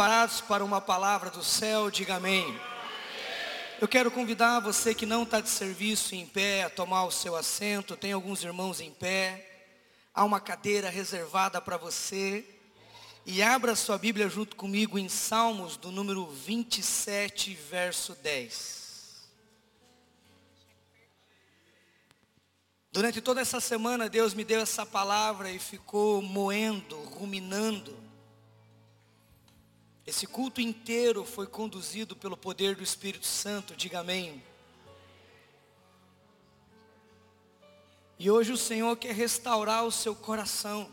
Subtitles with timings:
[0.00, 1.90] preparados para uma palavra do céu?
[1.90, 2.58] Diga amém.
[3.78, 7.36] Eu quero convidar você que não está de serviço em pé a tomar o seu
[7.36, 7.98] assento.
[7.98, 9.68] Tem alguns irmãos em pé.
[10.14, 12.46] Há uma cadeira reservada para você.
[13.26, 19.28] E abra sua Bíblia junto comigo em Salmos do número 27, verso 10.
[22.90, 28.09] Durante toda essa semana, Deus me deu essa palavra e ficou moendo, ruminando.
[30.06, 34.42] Esse culto inteiro foi conduzido pelo poder do Espírito Santo, diga amém.
[38.18, 40.90] E hoje o Senhor quer restaurar o seu coração.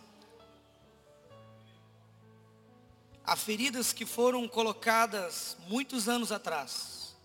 [3.23, 7.15] Há feridas que foram colocadas muitos anos atrás.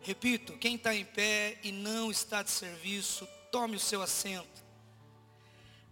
[0.00, 4.64] Repito, quem está em pé e não está de serviço, tome o seu assento.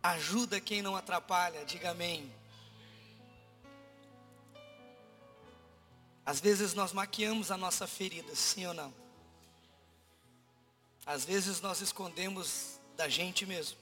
[0.02, 2.33] Ajuda quem não atrapalha, diga amém.
[6.24, 8.95] Às vezes nós maquiamos a nossa ferida, sim ou não?
[11.04, 13.76] Às vezes nós escondemos da gente mesmo.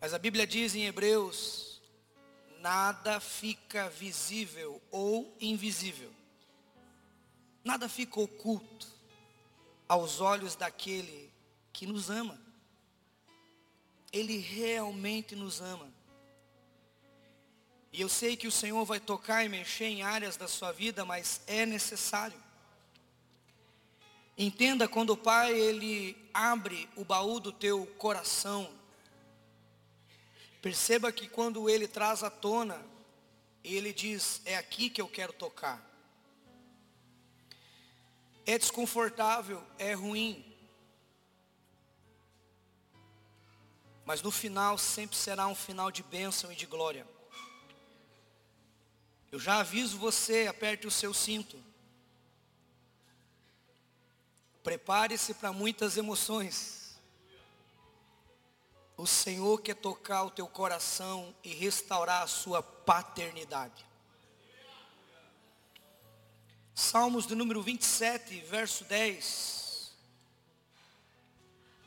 [0.00, 1.80] Mas a Bíblia diz em Hebreus:
[2.58, 6.12] nada fica visível ou invisível,
[7.62, 8.88] nada fica oculto
[9.88, 11.32] aos olhos daquele
[11.72, 12.40] que nos ama.
[14.12, 15.93] Ele realmente nos ama.
[17.94, 21.02] E eu sei que o Senhor vai tocar e mexer em áreas da sua vida,
[21.06, 22.36] mas é necessário.
[24.36, 28.70] Entenda quando o Pai ele abre o baú do teu coração
[30.64, 32.82] Perceba que quando ele traz à tona,
[33.62, 35.78] ele diz: É aqui que eu quero tocar.
[38.46, 40.42] É desconfortável, é ruim.
[44.06, 47.06] Mas no final sempre será um final de bênção e de glória.
[49.34, 51.60] Eu já aviso você, aperte o seu cinto.
[54.62, 57.00] Prepare-se para muitas emoções.
[58.96, 63.84] O Senhor quer tocar o teu coração e restaurar a sua paternidade.
[66.72, 69.92] Salmos do número 27, verso 10.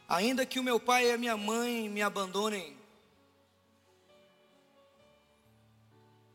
[0.09, 2.77] Ainda que o meu pai e a minha mãe me abandonem,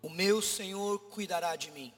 [0.03, 1.95] o meu Senhor cuidará de mim.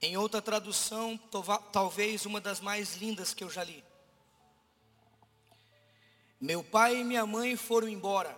[0.00, 1.18] Em outra tradução,
[1.72, 3.82] talvez uma das mais lindas que eu já li.
[6.40, 8.36] Meu pai e minha mãe foram embora.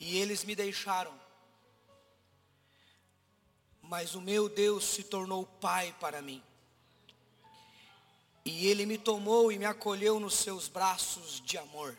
[0.00, 1.12] E eles me deixaram.
[3.82, 6.42] Mas o meu Deus se tornou pai para mim.
[8.44, 11.96] E ele me tomou e me acolheu nos seus braços de amor.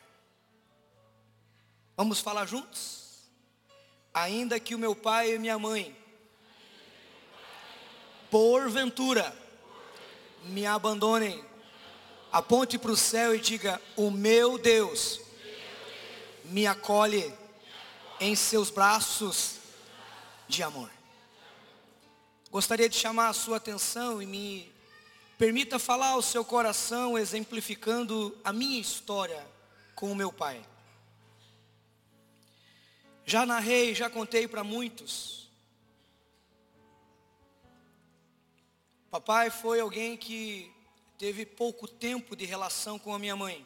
[1.95, 3.29] Vamos falar juntos?
[4.13, 5.95] Ainda que o meu pai e minha mãe
[8.31, 9.35] porventura
[10.45, 11.43] me abandonem,
[12.31, 15.19] aponte para o céu e diga: O meu Deus
[16.45, 17.31] me acolhe
[18.19, 19.57] em seus braços
[20.47, 20.89] de amor.
[22.49, 24.70] Gostaria de chamar a sua atenção e me
[25.41, 29.43] permita falar ao seu coração, exemplificando a minha história
[29.95, 30.63] com o meu pai.
[33.25, 35.41] Já narrei, já contei para muitos
[39.09, 40.71] Papai foi alguém que
[41.17, 43.65] teve pouco tempo de relação com a minha mãe.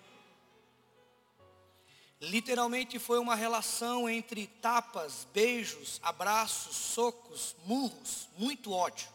[2.21, 9.14] Literalmente foi uma relação entre tapas, beijos, abraços, socos, murros, muito ódio.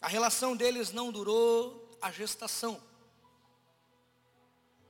[0.00, 2.80] A relação deles não durou a gestação.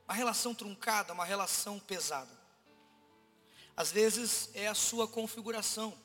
[0.06, 2.36] Uma relação truncada, uma relação pesada.
[3.76, 5.96] Às vezes é a sua configuração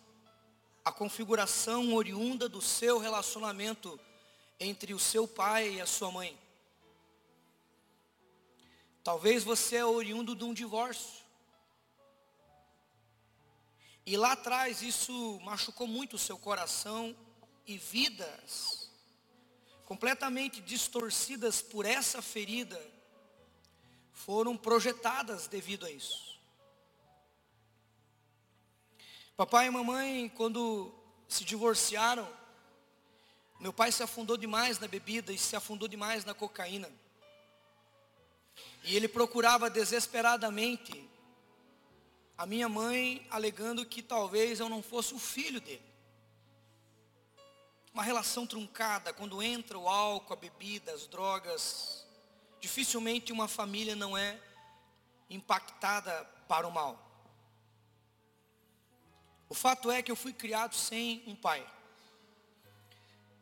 [0.86, 3.98] a configuração oriunda do seu relacionamento
[4.60, 6.38] entre o seu pai e a sua mãe.
[9.04, 11.24] Talvez você é oriundo de um divórcio.
[14.06, 17.16] E lá atrás isso machucou muito o seu coração
[17.66, 18.83] e vidas
[19.86, 22.82] completamente distorcidas por essa ferida
[24.12, 26.40] foram projetadas devido a isso.
[29.36, 30.94] Papai e mamãe, quando
[31.28, 32.32] se divorciaram,
[33.60, 36.90] meu pai se afundou demais na bebida e se afundou demais na cocaína.
[38.84, 41.10] E ele procurava desesperadamente
[42.38, 45.93] a minha mãe, alegando que talvez eu não fosse o filho dele.
[47.94, 52.08] Uma relação truncada, quando entra o álcool, a bebida, as drogas,
[52.60, 54.40] dificilmente uma família não é
[55.30, 57.00] impactada para o mal.
[59.48, 61.64] O fato é que eu fui criado sem um pai.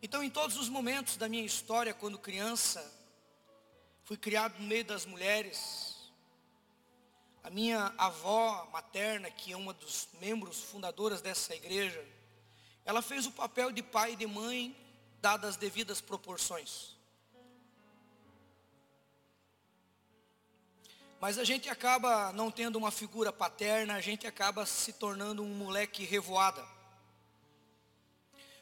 [0.02, 2.84] Então, em todos os momentos da minha história, quando criança,
[4.04, 6.12] fui criado no meio das mulheres.
[7.42, 12.06] A minha avó materna, que é uma dos membros fundadoras dessa igreja,
[12.86, 14.76] ela fez o papel de pai e de mãe,
[15.22, 16.96] dadas as devidas proporções.
[21.20, 25.54] Mas a gente acaba não tendo uma figura paterna, a gente acaba se tornando um
[25.54, 26.66] moleque revoada.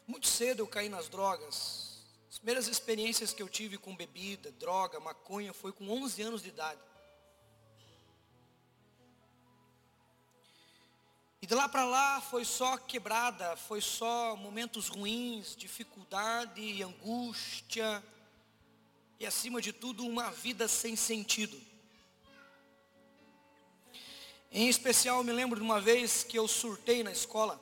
[0.05, 2.03] Muito cedo eu caí nas drogas.
[2.29, 6.49] As primeiras experiências que eu tive com bebida, droga, maconha foi com 11 anos de
[6.49, 6.81] idade.
[11.49, 18.03] De lá para lá foi só quebrada, foi só momentos ruins, dificuldade, angústia
[19.19, 21.59] e acima de tudo uma vida sem sentido.
[24.51, 27.59] Em especial, me lembro de uma vez que eu surtei na escola,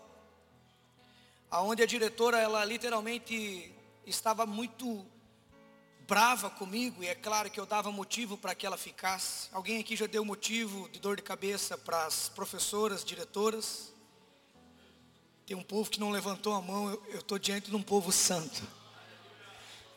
[1.49, 3.73] aonde a diretora, ela literalmente
[4.05, 5.05] estava muito
[6.07, 9.49] brava comigo, e é claro que eu dava motivo para que ela ficasse.
[9.51, 13.91] Alguém aqui já deu motivo de dor de cabeça para as professoras, diretoras?
[15.45, 18.63] Tem um povo que não levantou a mão, eu estou diante de um povo santo.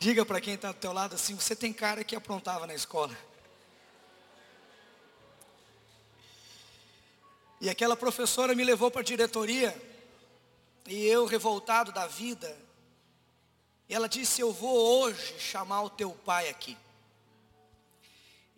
[0.00, 3.16] Diga para quem está do teu lado assim, você tem cara que aprontava na escola.
[7.60, 9.80] E aquela professora me levou para a diretoria,
[10.88, 12.56] e eu, revoltado da vida,
[13.94, 16.76] ela disse: Eu vou hoje chamar o teu pai aqui.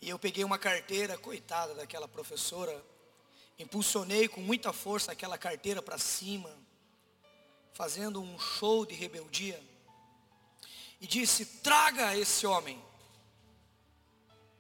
[0.01, 2.85] E eu peguei uma carteira, coitada daquela professora,
[3.59, 6.51] impulsionei com muita força aquela carteira para cima,
[7.73, 9.63] fazendo um show de rebeldia,
[11.01, 12.83] e disse: Traga esse homem.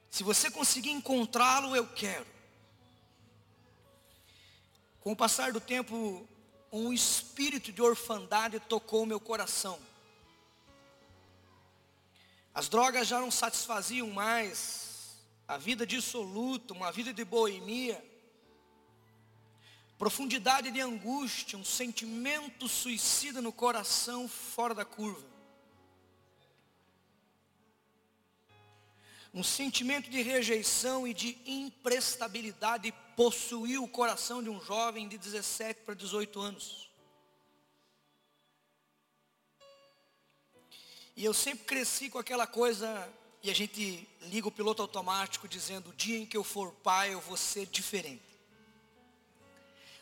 [0.09, 2.27] Se você conseguir encontrá-lo, eu quero.
[5.01, 6.29] Com o passar do tempo,
[6.71, 9.79] um espírito de orfandade tocou meu coração.
[12.55, 15.17] As drogas já não satisfaziam mais
[15.49, 18.03] a vida dissoluta, uma vida de boemia.
[19.99, 25.33] Profundidade de angústia, um sentimento suicida no coração fora da curva.
[29.33, 35.81] Um sentimento de rejeição e de imprestabilidade possuiu o coração de um jovem de 17
[35.85, 36.92] para 18 anos.
[41.15, 43.13] E eu sempre cresci com aquela coisa,
[43.43, 47.13] e a gente liga o piloto automático dizendo, o dia em que eu for pai
[47.13, 48.23] eu vou ser diferente.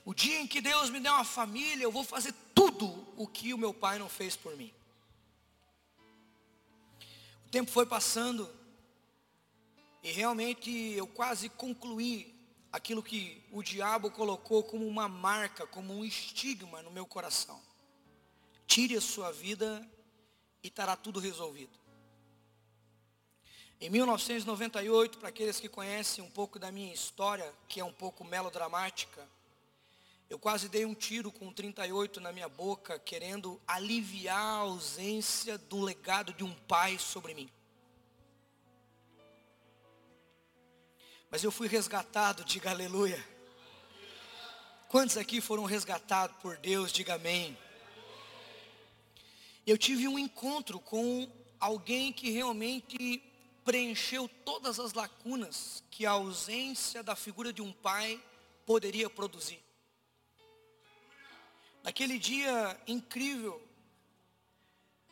[0.05, 3.53] O dia em que Deus me der uma família, eu vou fazer tudo o que
[3.53, 4.73] o meu pai não fez por mim.
[7.47, 8.49] O tempo foi passando,
[10.03, 12.35] e realmente eu quase concluí
[12.73, 17.61] aquilo que o diabo colocou como uma marca, como um estigma no meu coração.
[18.67, 19.85] Tire a sua vida
[20.63, 21.79] e estará tudo resolvido.
[23.81, 28.25] Em 1998, para aqueles que conhecem um pouco da minha história, que é um pouco
[28.25, 29.27] melodramática,
[30.29, 35.81] eu quase dei um tiro com 38 na minha boca, querendo aliviar a ausência do
[35.81, 37.51] legado de um pai sobre mim.
[41.31, 43.25] Mas eu fui resgatado, diga aleluia.
[44.89, 47.57] Quantos aqui foram resgatados por Deus, diga amém.
[49.71, 53.23] Eu tive um encontro com alguém que realmente
[53.65, 58.21] preencheu todas as lacunas que a ausência da figura de um pai
[58.67, 59.63] poderia produzir.
[61.85, 63.63] Naquele dia incrível,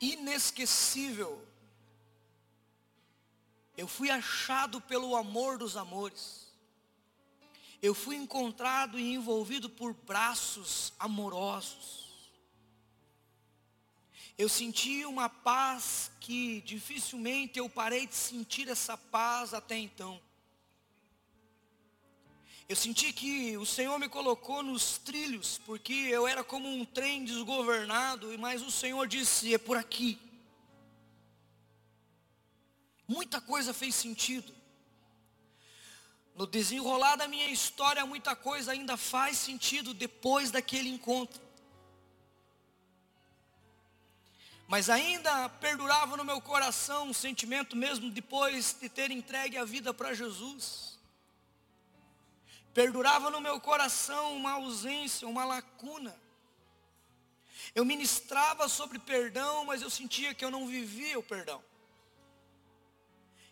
[0.00, 1.40] inesquecível,
[3.76, 6.52] eu fui achado pelo amor dos amores.
[7.80, 12.07] Eu fui encontrado e envolvido por braços amorosos.
[14.38, 20.20] Eu senti uma paz que dificilmente eu parei de sentir essa paz até então.
[22.68, 27.24] Eu senti que o Senhor me colocou nos trilhos, porque eu era como um trem
[27.24, 30.16] desgovernado, mas o Senhor disse: é por aqui.
[33.08, 34.54] Muita coisa fez sentido.
[36.36, 41.47] No desenrolar da minha história, muita coisa ainda faz sentido depois daquele encontro.
[44.68, 49.94] Mas ainda perdurava no meu coração um sentimento mesmo depois de ter entregue a vida
[49.94, 50.98] para Jesus.
[52.74, 56.14] Perdurava no meu coração uma ausência, uma lacuna.
[57.74, 61.64] Eu ministrava sobre perdão, mas eu sentia que eu não vivia o perdão.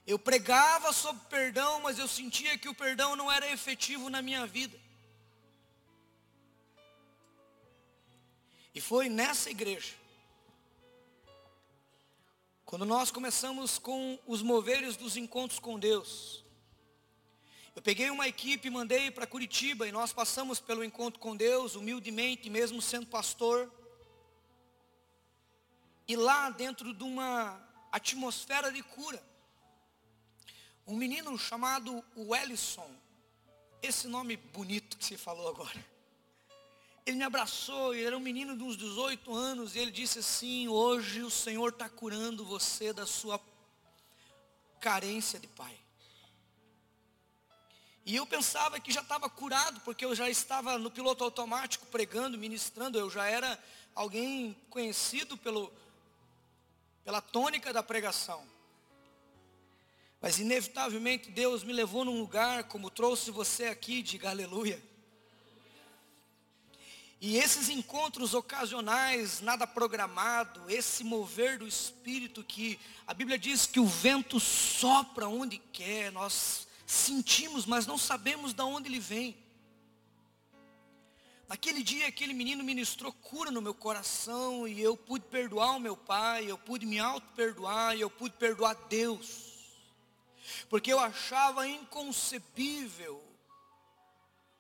[0.07, 4.47] Eu pregava sobre perdão, mas eu sentia que o perdão não era efetivo na minha
[4.47, 4.79] vida.
[8.75, 9.95] E foi nessa igreja,
[12.67, 16.45] quando nós começamos com os moveres dos encontros com Deus.
[17.77, 22.51] Eu peguei uma equipe, mandei para Curitiba e nós passamos pelo encontro com Deus, humildemente,
[22.51, 23.73] mesmo sendo pastor.
[26.09, 29.23] E lá dentro de uma atmosfera de cura,
[30.89, 32.91] um menino chamado Wellison,
[33.81, 35.96] esse nome bonito que se falou agora.
[37.07, 40.67] Ele me abraçou, ele era um menino de uns 18 anos, e ele disse assim,
[40.67, 43.41] hoje o Senhor está curando você da sua
[44.81, 45.79] carência de pai.
[48.05, 52.37] E eu pensava que já estava curado, porque eu já estava no piloto automático pregando,
[52.37, 53.57] ministrando, eu já era
[53.95, 55.73] alguém conhecido pelo,
[57.05, 58.45] pela tônica da pregação.
[60.21, 64.83] Mas inevitavelmente Deus me levou num lugar como trouxe você aqui, diga aleluia.
[67.21, 73.81] E esses encontros ocasionais, nada programado, esse mover do Espírito que a Bíblia diz que
[73.81, 79.37] o vento sopra onde quer, nós sentimos, mas não sabemos de onde ele vem.
[81.49, 85.97] Naquele dia, aquele menino ministrou cura no meu coração e eu pude perdoar o meu
[85.97, 89.47] pai, eu pude me auto-perdoar e eu pude perdoar Deus
[90.69, 93.23] porque eu achava inconcebível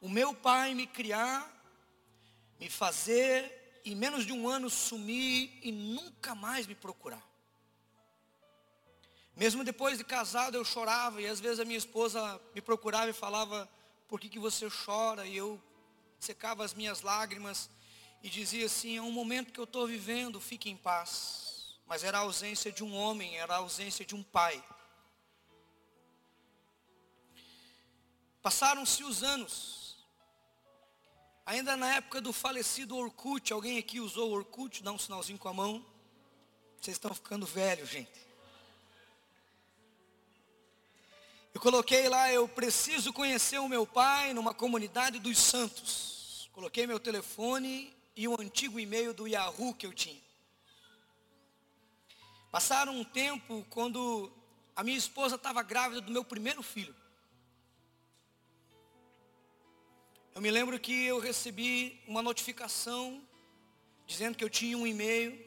[0.00, 1.52] o meu pai me criar,
[2.58, 7.24] me fazer, em menos de um ano sumir e nunca mais me procurar.
[9.34, 13.12] Mesmo depois de casado eu chorava e às vezes a minha esposa me procurava e
[13.12, 13.68] falava,
[14.08, 15.26] por que, que você chora?
[15.26, 15.62] E eu
[16.18, 17.68] secava as minhas lágrimas
[18.22, 21.78] e dizia assim, é um momento que eu estou vivendo, fique em paz.
[21.86, 24.62] Mas era a ausência de um homem, era a ausência de um pai.
[28.42, 29.85] Passaram-se os anos.
[31.46, 34.82] Ainda na época do falecido Orkut, alguém aqui usou Orkut?
[34.82, 35.86] Dá um sinalzinho com a mão.
[36.80, 38.26] Vocês estão ficando velhos, gente.
[41.54, 46.50] Eu coloquei lá, eu preciso conhecer o meu pai numa comunidade dos santos.
[46.52, 50.20] Coloquei meu telefone e o antigo e-mail do Yahoo que eu tinha.
[52.50, 54.32] Passaram um tempo quando
[54.74, 56.94] a minha esposa estava grávida do meu primeiro filho.
[60.36, 63.26] Eu me lembro que eu recebi uma notificação
[64.06, 65.42] dizendo que eu tinha um e-mail.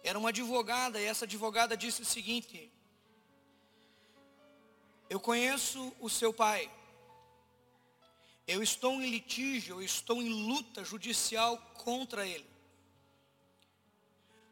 [0.00, 2.70] Era uma advogada e essa advogada disse o seguinte:
[5.10, 6.70] Eu conheço o seu pai.
[8.46, 12.46] Eu estou em litígio, eu estou em luta judicial contra ele.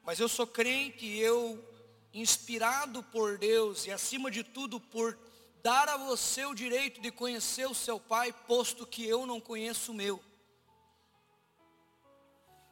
[0.02, 1.64] Mas eu sou crente e eu,
[2.12, 5.16] inspirado por Deus e acima de tudo por
[5.62, 9.92] dar a você o direito de conhecer o seu pai, posto que eu não conheço
[9.92, 10.22] o meu.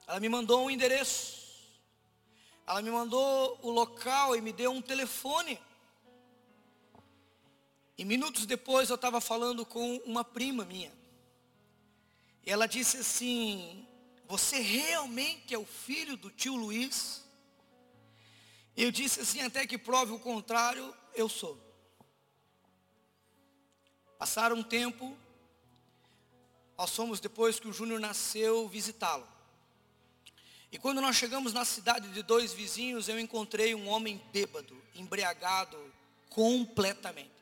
[0.07, 1.39] Ela me mandou um endereço.
[2.67, 5.61] Ela me mandou o local e me deu um telefone.
[7.97, 10.93] E minutos depois eu estava falando com uma prima minha.
[12.47, 13.87] E ela disse assim:
[14.27, 17.25] Você realmente é o filho do tio Luiz?
[18.77, 21.68] Eu disse assim: Até que prove o contrário, eu sou.
[24.19, 25.17] Passaram um tempo,
[26.77, 29.27] nós fomos depois que o Júnior nasceu visitá-lo.
[30.71, 35.79] E quando nós chegamos na cidade de dois vizinhos, eu encontrei um homem bêbado, embriagado
[36.29, 37.39] completamente.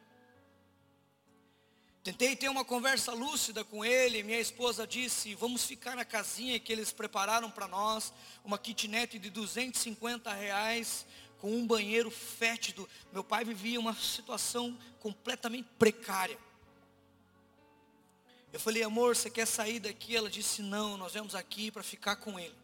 [2.04, 6.73] Tentei ter uma conversa lúcida com ele, minha esposa disse, vamos ficar na casinha que
[6.73, 8.12] eles prepararam para nós,
[8.45, 11.04] uma kitnet de 250 reais,
[11.40, 12.88] com um banheiro fétido.
[13.12, 16.38] Meu pai vivia uma situação completamente precária.
[18.56, 20.16] Eu falei, amor, você quer sair daqui?
[20.16, 22.54] Ela disse, não, nós vamos aqui para ficar com ele.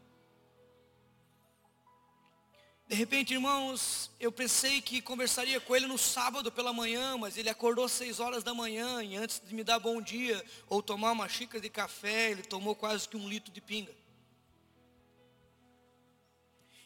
[2.89, 7.51] De repente, irmãos, eu pensei que conversaria com ele no sábado pela manhã, mas ele
[7.51, 11.29] acordou seis horas da manhã e antes de me dar bom dia ou tomar uma
[11.29, 13.95] xícara de café, ele tomou quase que um litro de pinga.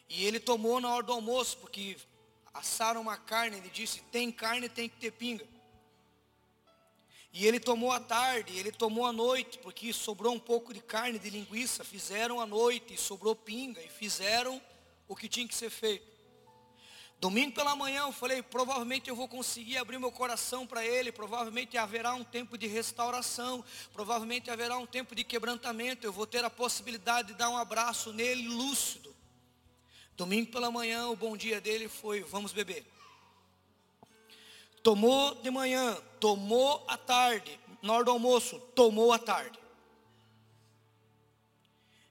[0.09, 1.95] E ele tomou na hora do almoço, porque
[2.53, 5.47] assaram uma carne, ele disse, tem carne, tem que ter pinga.
[7.37, 11.19] E ele tomou à tarde, ele tomou à noite, porque sobrou um pouco de carne
[11.19, 14.59] de linguiça, fizeram à noite, e sobrou pinga, e fizeram
[15.07, 16.03] o que tinha que ser feito.
[17.19, 21.77] Domingo pela manhã eu falei, provavelmente eu vou conseguir abrir meu coração para ele, provavelmente
[21.77, 23.63] haverá um tempo de restauração,
[23.93, 28.11] provavelmente haverá um tempo de quebrantamento, eu vou ter a possibilidade de dar um abraço
[28.11, 29.15] nele lúcido.
[30.15, 32.96] Domingo pela manhã o bom dia dele foi, vamos beber.
[34.87, 39.59] Tomou de manhã, tomou à tarde, na hora do almoço, tomou à tarde.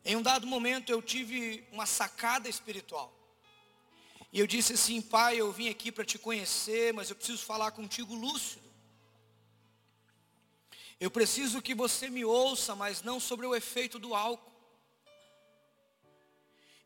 [0.04, 3.10] Em um dado momento eu tive uma sacada espiritual.
[4.30, 7.70] E eu disse assim, pai, eu vim aqui para te conhecer, mas eu preciso falar
[7.70, 8.70] contigo lúcido.
[11.00, 14.52] Eu preciso que você me ouça, mas não sobre o efeito do álcool.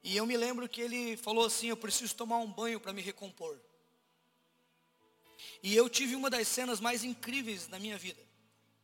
[0.05, 3.03] E eu me lembro que ele falou assim, eu preciso tomar um banho para me
[3.03, 3.59] recompor.
[5.63, 8.21] E eu tive uma das cenas mais incríveis na minha vida.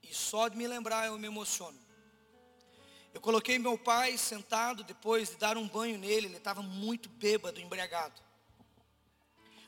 [0.02, 1.78] E só de me lembrar eu me emociono.
[3.14, 7.58] Eu coloquei meu pai sentado depois de dar um banho nele, ele estava muito bêbado,
[7.58, 8.20] embriagado.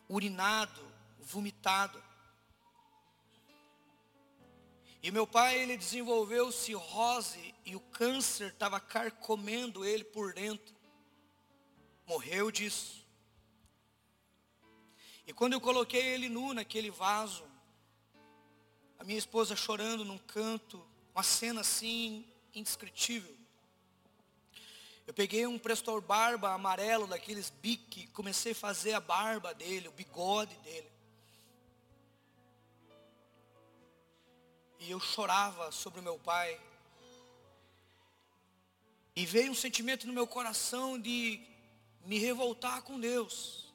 [0.06, 0.86] Urinado,
[1.18, 2.02] vomitado.
[5.02, 10.74] E meu pai, ele desenvolveu cirrose e o câncer estava carcomendo ele por dentro.
[12.06, 13.07] Morreu disso.
[15.28, 17.44] E quando eu coloquei ele nu naquele vaso,
[18.98, 20.82] a minha esposa chorando num canto,
[21.14, 23.36] uma cena assim indescritível.
[25.06, 29.92] Eu peguei um prestor barba amarelo daqueles bique, comecei a fazer a barba dele, o
[29.92, 30.90] bigode dele.
[34.80, 36.58] E eu chorava sobre o meu pai.
[39.14, 41.46] E veio um sentimento no meu coração de
[42.06, 43.67] me revoltar com Deus.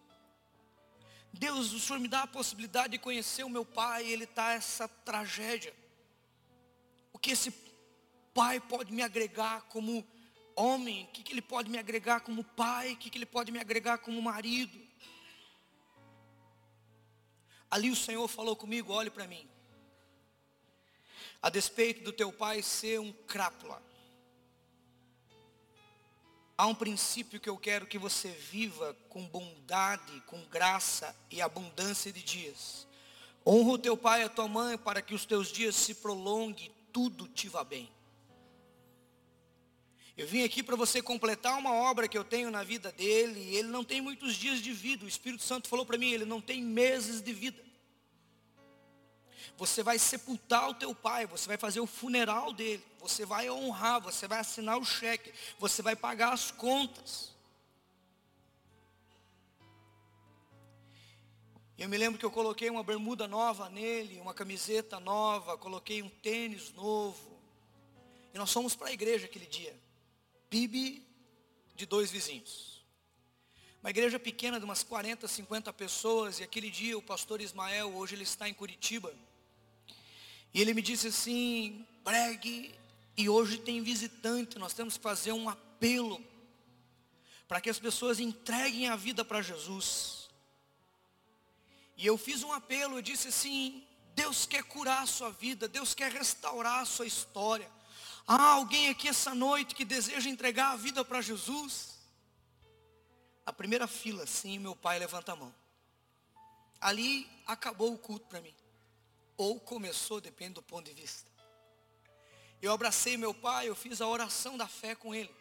[1.34, 4.88] Deus, o Senhor me dá a possibilidade de conhecer o meu pai, ele está essa
[4.88, 5.74] tragédia.
[7.12, 7.52] O que esse
[8.34, 10.06] pai pode me agregar como
[10.56, 11.06] homem?
[11.06, 12.94] O que, que ele pode me agregar como pai?
[12.94, 14.80] O que, que ele pode me agregar como marido?
[17.70, 19.50] Ali o Senhor falou comigo, olhe para mim.
[21.42, 23.82] A despeito do teu pai ser um crápula,
[26.58, 32.12] Há um princípio que eu quero que você viva com bondade, com graça e abundância
[32.12, 32.88] de dias.
[33.46, 36.72] Honra o teu pai e a tua mãe para que os teus dias se prolonguem,
[36.92, 37.90] tudo te vá bem.
[40.16, 43.56] Eu vim aqui para você completar uma obra que eu tenho na vida dele.
[43.56, 45.06] Ele não tem muitos dias de vida.
[45.06, 47.64] O Espírito Santo falou para mim, ele não tem meses de vida.
[49.58, 54.02] Você vai sepultar o teu pai, você vai fazer o funeral dele, você vai honrar,
[54.02, 57.34] você vai assinar o cheque, você vai pagar as contas.
[61.78, 66.10] Eu me lembro que eu coloquei uma bermuda nova nele, uma camiseta nova, coloquei um
[66.10, 67.38] tênis novo.
[68.34, 69.76] E nós fomos para a igreja aquele dia.
[70.50, 71.06] PIB
[71.76, 72.84] de dois vizinhos.
[73.82, 76.40] Uma igreja pequena de umas 40, 50 pessoas.
[76.40, 79.14] E aquele dia o pastor Ismael, hoje ele está em Curitiba.
[80.54, 82.74] E ele me disse assim, pregue,
[83.18, 86.24] e hoje tem visitante, nós temos que fazer um apelo
[87.48, 90.30] para que as pessoas entreguem a vida para Jesus.
[91.98, 93.84] E eu fiz um apelo, eu disse assim,
[94.16, 97.70] Deus quer curar a sua vida, Deus quer restaurar a sua história.
[98.28, 102.00] Há alguém aqui essa noite que deseja entregar a vida para Jesus?
[103.46, 105.54] A primeira fila, sim, meu pai levanta a mão.
[106.80, 108.54] Ali acabou o culto para mim
[109.38, 111.32] ou começou, depende do ponto de vista.
[112.62, 115.34] Eu abracei meu pai, eu fiz a oração da fé com ele.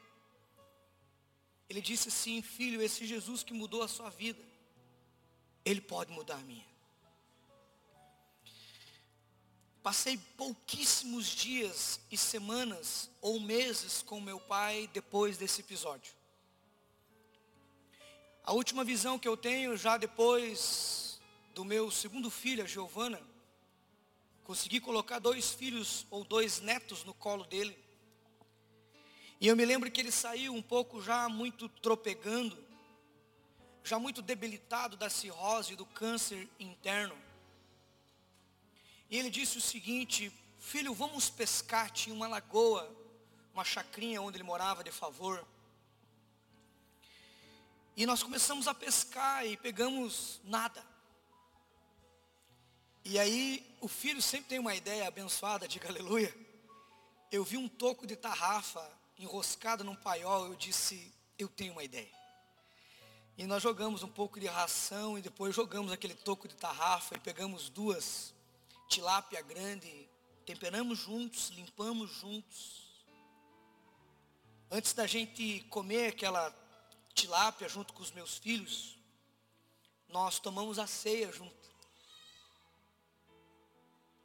[1.69, 4.43] Ele disse assim, filho, esse Jesus que mudou a sua vida,
[5.65, 6.67] ele pode mudar a minha.
[9.83, 16.13] Passei pouquíssimos dias e semanas ou meses com meu pai depois desse episódio.
[18.45, 21.21] A última visão que eu tenho já depois
[21.55, 23.21] do meu segundo filho, a Giovana,
[24.45, 27.79] Consegui colocar dois filhos ou dois netos no colo dele.
[29.41, 32.57] E eu me lembro que ele saiu um pouco já muito tropegando,
[33.83, 37.17] já muito debilitado da cirrose, do câncer interno.
[39.11, 42.89] E ele disse o seguinte, filho, vamos pescar, tinha uma lagoa,
[43.53, 45.47] uma chacrinha onde ele morava de favor.
[47.97, 50.92] E nós começamos a pescar e pegamos nada.
[53.05, 56.35] E aí o filho sempre tem uma ideia abençoada, diga aleluia.
[57.31, 58.89] Eu vi um toco de tarrafa
[59.19, 62.11] enroscado num paiol, eu disse, eu tenho uma ideia.
[63.37, 67.21] E nós jogamos um pouco de ração e depois jogamos aquele toco de tarrafa e
[67.21, 68.33] pegamos duas
[68.89, 70.09] tilápia grande,
[70.45, 72.83] temperamos juntos, limpamos juntos.
[74.71, 76.55] Antes da gente comer aquela
[77.15, 78.99] tilápia junto com os meus filhos,
[80.09, 81.62] nós tomamos a ceia junto.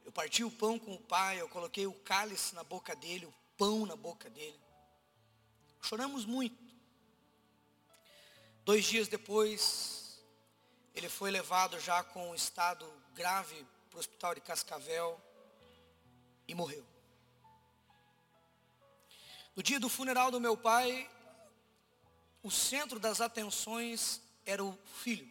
[0.08, 3.34] Eu parti o pão com o pai, eu coloquei o cálice na boca dele, o
[3.58, 4.58] pão na boca dele.
[5.82, 6.56] Choramos muito.
[8.64, 10.24] Dois dias depois,
[10.94, 15.20] ele foi levado já com um estado grave para o hospital de Cascavel
[16.48, 16.86] e morreu.
[19.54, 21.06] No dia do funeral do meu pai,
[22.42, 25.30] o centro das atenções era o filho.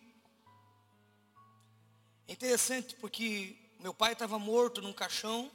[2.28, 5.52] É interessante porque meu pai estava morto num caixão,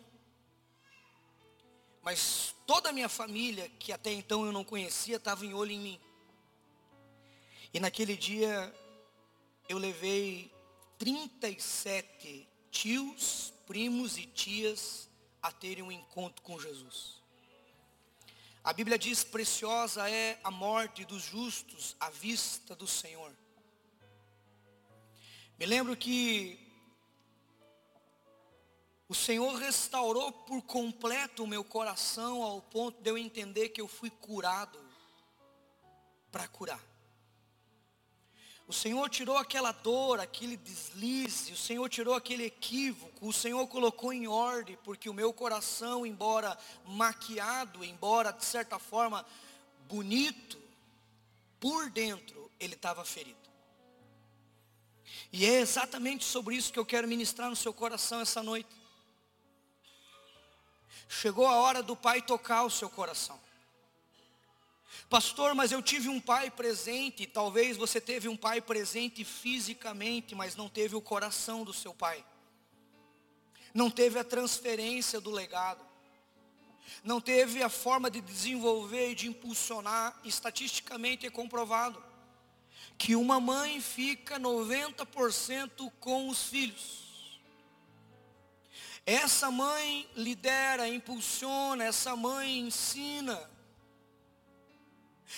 [2.03, 5.81] mas toda a minha família, que até então eu não conhecia, estava em olho em
[5.81, 6.01] mim.
[7.75, 8.73] E naquele dia
[9.69, 10.53] eu levei
[10.99, 15.09] 37 tios, primos e tias
[15.43, 17.23] a terem um encontro com Jesus.
[18.63, 23.33] A Bíblia diz: preciosa é a morte dos justos à vista do Senhor.
[25.59, 26.72] Me lembro que
[29.13, 33.87] o Senhor restaurou por completo o meu coração ao ponto de eu entender que eu
[33.87, 34.79] fui curado
[36.31, 36.83] para curar.
[38.67, 44.15] O Senhor tirou aquela dor, aquele deslize, o Senhor tirou aquele equívoco, o Senhor colocou
[44.15, 49.27] em ordem, porque o meu coração, embora maquiado, embora de certa forma
[49.91, 50.59] bonito,
[51.61, 53.37] por dentro ele estava ferido.
[55.31, 58.81] E é exatamente sobre isso que eu quero ministrar no seu coração essa noite.
[61.21, 63.39] Chegou a hora do Pai tocar o seu coração.
[65.11, 67.27] Pastor, mas eu tive um pai presente.
[67.27, 72.25] Talvez você teve um pai presente fisicamente, mas não teve o coração do seu pai.
[73.75, 75.85] Não teve a transferência do legado.
[77.05, 80.19] Não teve a forma de desenvolver e de impulsionar.
[80.25, 82.03] Estatisticamente é comprovado
[82.97, 87.02] que uma mãe fica 90% com os filhos.
[89.05, 93.51] Essa mãe lidera, impulsiona, essa mãe ensina,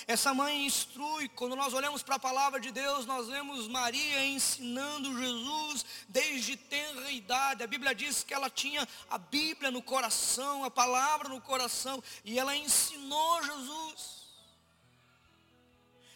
[0.06, 5.16] essa mãe instrui, quando nós olhamos para a palavra de Deus, nós vemos Maria ensinando
[5.16, 7.62] Jesus desde tenra idade.
[7.62, 12.38] A Bíblia diz que ela tinha a Bíblia no coração, a palavra no coração, e
[12.38, 14.24] ela ensinou Jesus.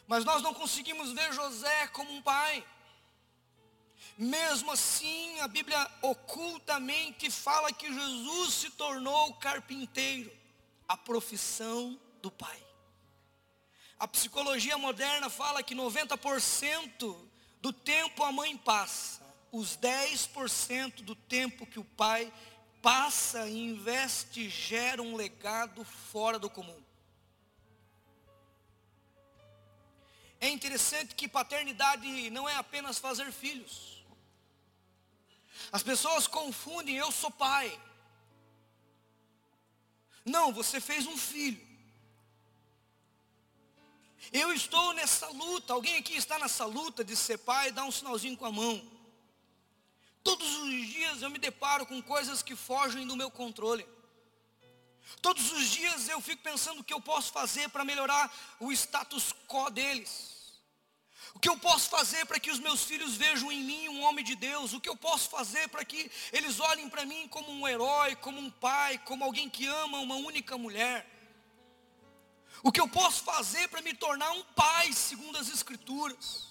[0.06, 2.66] Mas nós não conseguimos ver José como um pai.
[4.18, 10.28] Mesmo assim, a Bíblia ocultamente fala que Jesus se tornou carpinteiro,
[10.88, 12.61] a profissão do pai.
[13.96, 17.16] A psicologia moderna fala que 90%
[17.62, 22.33] do tempo a mãe passa, os 10% do tempo que o pai
[22.83, 26.83] passa e investe gera um legado fora do comum.
[30.40, 33.97] É interessante que paternidade não é apenas fazer filhos.
[35.70, 37.78] As pessoas confundem, eu sou pai.
[40.24, 41.66] Não, você fez um filho.
[44.33, 45.72] Eu estou nessa luta.
[45.72, 48.98] Alguém aqui está nessa luta de ser pai, dá um sinalzinho com a mão.
[50.22, 53.87] Todos os dias eu me deparo com coisas que fogem do meu controle.
[55.22, 59.33] Todos os dias eu fico pensando o que eu posso fazer para melhorar o status
[59.46, 60.38] quo deles.
[61.38, 64.24] O que eu posso fazer para que os meus filhos vejam em mim um homem
[64.24, 64.72] de Deus?
[64.72, 68.40] O que eu posso fazer para que eles olhem para mim como um herói, como
[68.40, 71.07] um pai, como alguém que ama uma única mulher?
[72.61, 76.48] O que eu posso fazer para me tornar um pai, segundo as Escrituras?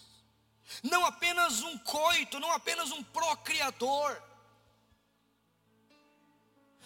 [0.82, 4.18] Não apenas um coito, não apenas um procriador.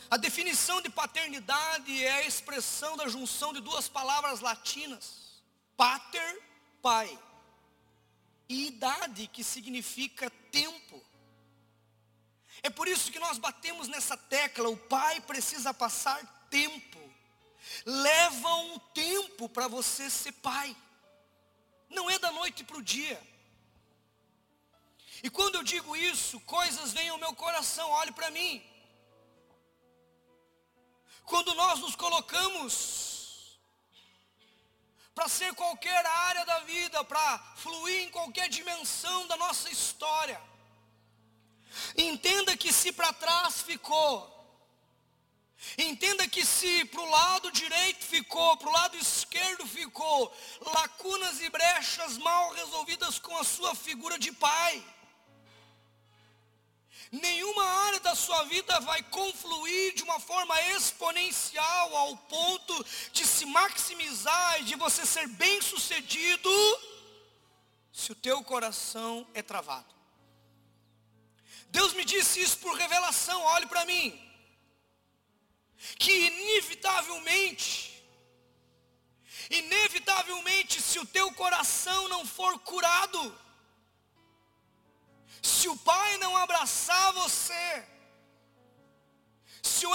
[0.10, 5.44] A definição de paternidade é a expressão da junção de duas palavras latinas:
[5.78, 6.42] pater,
[6.82, 7.16] pai,
[8.54, 11.02] e idade, que significa tempo.
[12.64, 17.02] É por isso que nós batemos nessa tecla: o pai precisa passar tempo
[17.86, 20.76] leva um tempo para você ser pai.
[21.90, 23.22] Não é da noite para o dia.
[25.24, 28.64] E quando eu digo isso, coisas vêm ao meu coração, olhe para mim.
[31.26, 33.11] Quando nós nos colocamos
[35.14, 40.42] para ser qualquer área da vida, para fluir em qualquer dimensão da nossa história,
[41.98, 44.32] entenda que se para trás ficou,
[45.78, 50.36] Entenda que se para o lado direito ficou, para o lado esquerdo ficou,
[50.74, 54.84] lacunas e brechas mal resolvidas com a sua figura de pai.
[57.12, 63.46] Nenhuma área da sua vida vai confluir de uma forma exponencial ao ponto de se
[63.46, 66.50] maximizar e de você ser bem sucedido
[67.92, 69.94] se o teu coração é travado.
[71.68, 74.32] Deus me disse isso por revelação, olhe para mim
[75.98, 78.04] que inevitavelmente,
[79.50, 83.41] inevitavelmente, se o teu coração não for curado,
[85.42, 87.86] se o Pai não abraçar você,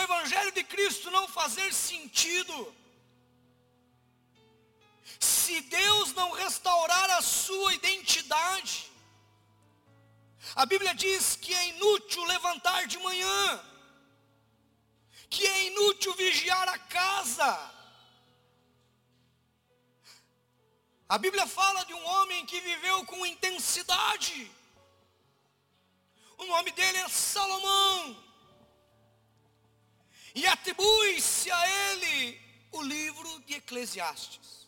[0.07, 2.57] Evangelho de Cristo não fazer sentido,
[5.19, 8.93] se Deus não restaurar a sua identidade,
[10.55, 13.41] a Bíblia diz que é inútil levantar de manhã,
[15.29, 17.51] que é inútil vigiar a casa.
[21.09, 24.51] A Bíblia fala de um homem que viveu com intensidade.
[26.39, 28.25] O nome dele é Salomão.
[30.35, 32.41] E atribui-se a ele
[32.73, 34.67] o livro de Eclesiastes.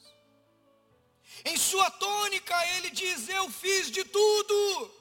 [1.45, 4.99] Em sua tônica, ele diz: Eu fiz de tudo.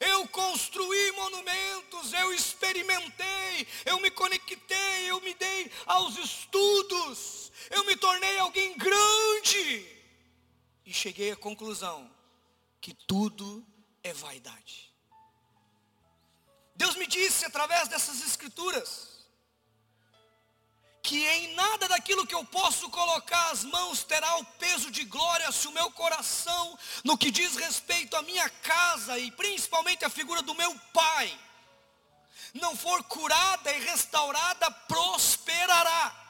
[0.00, 7.96] Eu construí monumentos, eu experimentei, eu me conectei, eu me dei aos estudos, eu me
[7.96, 9.86] tornei alguém grande.
[10.84, 12.10] E cheguei à conclusão
[12.80, 13.66] que tudo
[14.02, 14.85] é vaidade.
[16.76, 19.16] Deus me disse através dessas escrituras,
[21.02, 25.50] que em nada daquilo que eu posso colocar as mãos terá o peso de glória
[25.52, 30.42] se o meu coração, no que diz respeito à minha casa e principalmente a figura
[30.42, 31.38] do meu pai,
[32.52, 36.24] não for curada e restaurada, prosperará.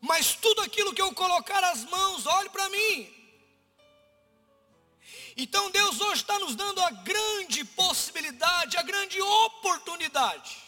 [0.00, 3.17] Mas tudo aquilo que eu colocar as mãos, olhe para mim.
[5.40, 10.58] Então Deus hoje está nos dando a grande possibilidade, a grande oportunidade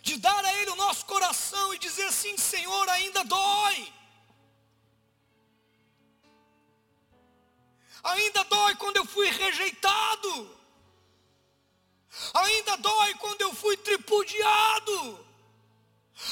[0.00, 3.92] de dar a Ele o nosso coração e dizer assim: Senhor, ainda dói.
[8.02, 10.58] Ainda dói quando eu fui rejeitado.
[12.32, 15.26] Ainda dói quando eu fui tripudiado.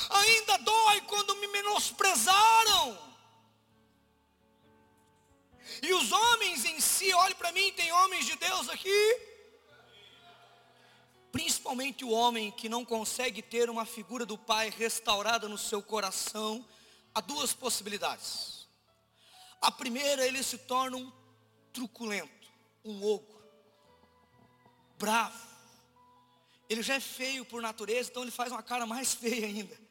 [0.09, 3.10] Ainda dói quando me menosprezaram.
[5.83, 9.31] E os homens em si, olhe para mim, tem homens de Deus aqui
[11.33, 16.66] principalmente o homem que não consegue ter uma figura do pai restaurada no seu coração,
[17.14, 18.69] há duas possibilidades.
[19.61, 21.12] A primeira, ele se torna um
[21.73, 22.49] truculento,
[22.85, 23.43] um ogro,
[24.99, 25.49] bravo.
[26.69, 29.89] Ele já é feio por natureza, então ele faz uma cara mais feia ainda.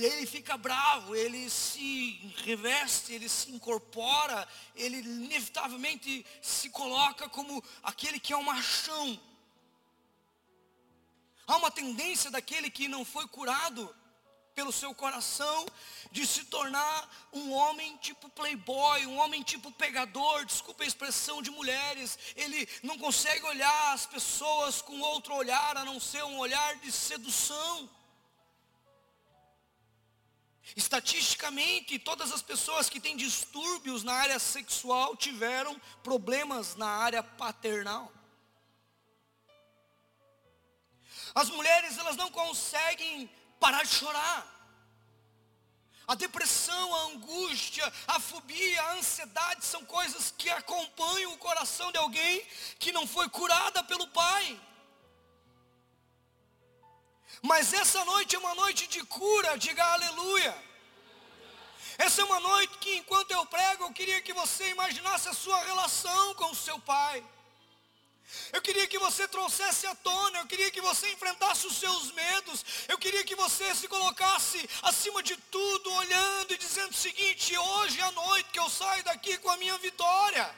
[0.00, 7.28] E aí ele fica bravo, ele se reveste, ele se incorpora, ele inevitavelmente se coloca
[7.28, 9.20] como aquele que é um machão.
[11.46, 13.94] Há uma tendência daquele que não foi curado
[14.54, 15.66] pelo seu coração
[16.10, 21.50] de se tornar um homem tipo playboy, um homem tipo pegador, desculpa a expressão de
[21.50, 22.18] mulheres.
[22.36, 26.90] Ele não consegue olhar as pessoas com outro olhar a não ser um olhar de
[26.90, 27.99] sedução.
[30.76, 38.12] Estatisticamente, todas as pessoas que têm distúrbios na área sexual tiveram problemas na área paternal.
[41.34, 44.60] As mulheres, elas não conseguem parar de chorar.
[46.06, 51.98] A depressão, a angústia, a fobia, a ansiedade são coisas que acompanham o coração de
[51.98, 52.44] alguém
[52.80, 54.60] que não foi curada pelo Pai.
[57.42, 60.54] Mas essa noite é uma noite de cura, diga aleluia.
[61.96, 65.58] Essa é uma noite que enquanto eu prego, eu queria que você imaginasse a sua
[65.64, 67.24] relação com o seu pai.
[68.52, 72.64] Eu queria que você trouxesse à tona, eu queria que você enfrentasse os seus medos,
[72.88, 78.00] eu queria que você se colocasse acima de tudo, olhando e dizendo o seguinte: hoje
[78.00, 80.52] à noite que eu saio daqui com a minha vitória,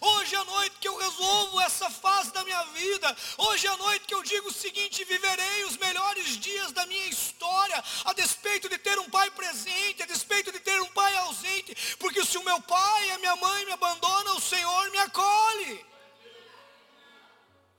[0.00, 4.14] hoje à noite que eu resolvo essa fase da minha vida, hoje à noite que
[4.14, 8.98] eu digo o seguinte: viverei os melhores dias da minha história, a despeito de ter
[8.98, 13.08] um pai presente, a despeito de ter um pai ausente, porque se o meu pai
[13.08, 15.88] e a minha mãe me abandonam, o Senhor me acolhe.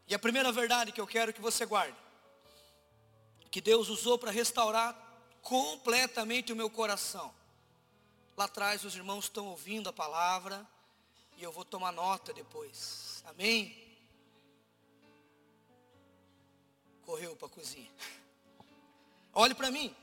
[0.10, 1.96] E a primeira verdade que eu quero que você guarde,
[3.52, 4.96] que Deus usou para restaurar
[5.44, 7.34] completamente o meu coração.
[8.36, 10.68] Lá atrás os irmãos estão ouvindo a palavra
[11.38, 13.24] e eu vou tomar nota depois.
[13.28, 13.78] Amém?
[17.06, 17.92] Correu para a cozinha.
[19.32, 19.96] Olhe para mim.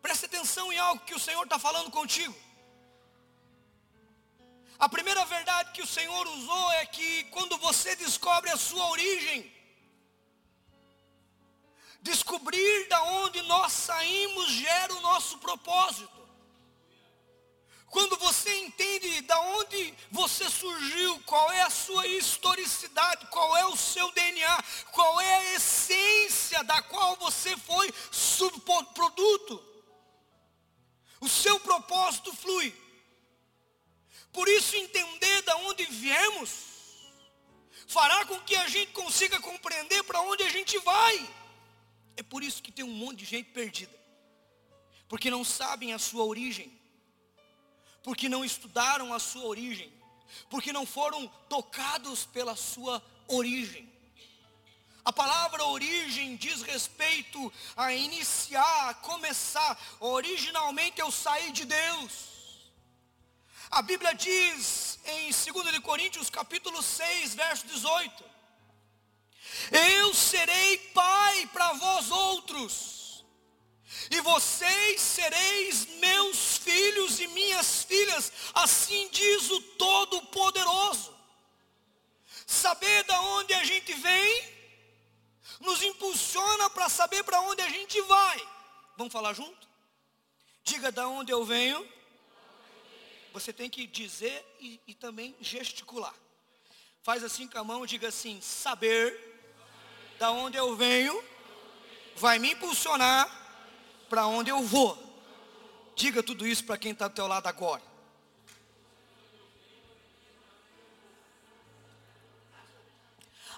[0.00, 2.34] Preste atenção em algo que o Senhor está falando contigo.
[4.78, 9.50] A primeira verdade que o Senhor usou é que quando você descobre a sua origem,
[12.02, 16.14] descobrir da onde nós saímos gera o nosso propósito.
[17.88, 23.76] Quando você entende da onde você surgiu, qual é a sua historicidade, qual é o
[23.76, 29.64] seu DNA, qual é a essência da qual você foi subproduto,
[31.20, 32.85] o seu propósito flui.
[34.36, 36.50] Por isso entender de onde viemos,
[37.88, 41.26] fará com que a gente consiga compreender para onde a gente vai.
[42.18, 43.98] É por isso que tem um monte de gente perdida,
[45.08, 46.70] porque não sabem a sua origem,
[48.02, 49.90] porque não estudaram a sua origem,
[50.50, 53.90] porque não foram tocados pela sua origem.
[55.02, 59.80] A palavra origem diz respeito a iniciar, a começar.
[59.98, 62.35] Originalmente eu saí de Deus.
[63.70, 68.24] A Bíblia diz em 2 Coríntios capítulo 6, verso 18:
[69.72, 73.24] Eu serei pai para vós outros,
[74.10, 81.14] e vocês sereis meus filhos e minhas filhas, assim diz o Todo-Poderoso.
[82.46, 84.56] Saber da onde a gente vem
[85.60, 88.48] nos impulsiona para saber para onde a gente vai.
[88.96, 89.66] Vamos falar junto?
[90.62, 91.95] Diga da onde eu venho
[93.38, 96.14] você tem que dizer e, e também gesticular.
[97.02, 99.14] Faz assim com a mão, diga assim: saber
[100.18, 101.22] da onde eu venho
[102.14, 103.28] vai me impulsionar
[104.08, 104.96] para onde eu vou.
[105.94, 107.82] Diga tudo isso para quem está do teu lado agora.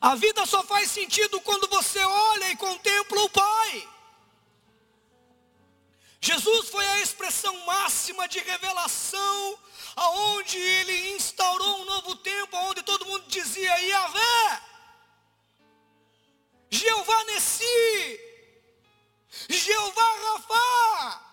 [0.00, 3.88] A vida só faz sentido quando você olha e contempla o Pai.
[6.20, 9.58] Jesus foi a expressão máxima de revelação,
[9.94, 14.62] aonde ele instaurou um novo tempo, onde todo mundo dizia Yahvé,
[16.70, 18.20] Jeová Nessi,
[19.48, 21.24] Jeová Rafá.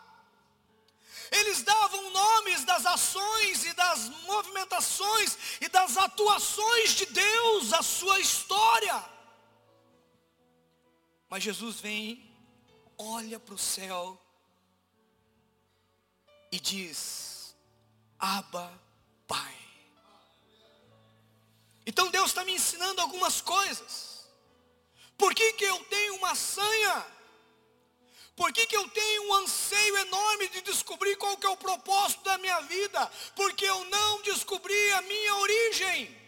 [1.32, 8.20] Eles davam nomes das ações e das movimentações e das atuações de Deus, a sua
[8.20, 9.04] história.
[11.28, 12.32] Mas Jesus vem,
[12.98, 14.22] olha para o céu
[16.56, 17.56] e diz:
[18.18, 18.72] Abba,
[19.28, 19.56] Pai.
[21.86, 24.26] Então Deus está me ensinando algumas coisas.
[25.18, 27.06] Por que, que eu tenho uma sanha?
[28.36, 32.24] Por que, que eu tenho um anseio enorme de descobrir qual que é o propósito
[32.24, 33.12] da minha vida?
[33.36, 36.22] Porque eu não descobri a minha origem.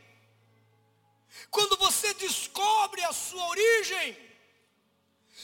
[1.49, 4.26] Quando você descobre a sua origem,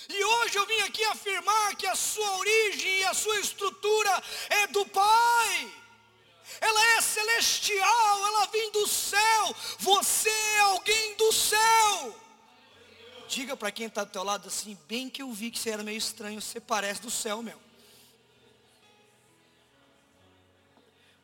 [0.10, 4.68] e hoje eu vim aqui afirmar que a sua origem e a sua estrutura é
[4.68, 5.74] do Pai.
[6.60, 9.56] Ela é celestial, ela vem do céu.
[9.80, 12.20] Você é alguém do céu.
[13.28, 15.84] Diga para quem está do teu lado assim, bem que eu vi que você era
[15.84, 17.60] meio estranho, você parece do céu meu.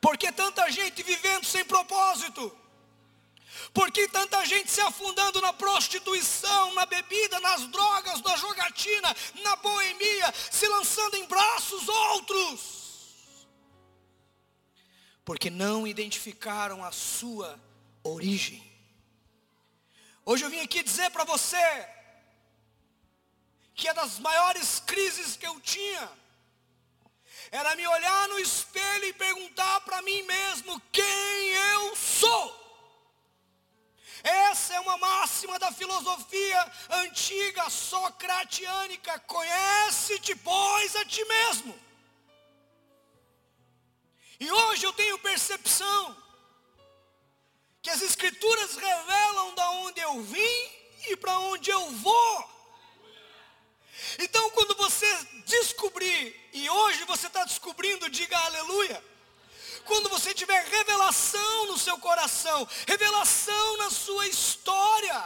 [0.02, 2.58] Porque tanta gente vivendo sem propósito.
[3.74, 9.56] Por que tanta gente se afundando na prostituição, na bebida, nas drogas, na jogatina, na
[9.58, 13.48] boemia, se lançando em braços outros?
[15.24, 17.60] Porque não identificaram a sua
[18.04, 18.68] origem.
[20.26, 21.58] Hoje eu vim aqui dizer para você
[23.76, 26.12] que é das maiores crises que eu tinha
[27.52, 31.96] era me olhar no espelho e perguntar para mim mesmo quem eu
[35.40, 39.20] máxima da filosofia antiga socratiânica.
[39.20, 41.80] Conhece-te, pois, a ti mesmo.
[44.40, 46.18] E hoje eu tenho percepção
[47.82, 50.72] que as escrituras revelam da onde eu vim
[51.08, 52.50] e para onde eu vou.
[54.20, 55.08] Então, quando você
[55.46, 59.19] descobrir, e hoje você está descobrindo, diga aleluia
[59.90, 65.26] quando você tiver revelação no seu coração, revelação na sua história,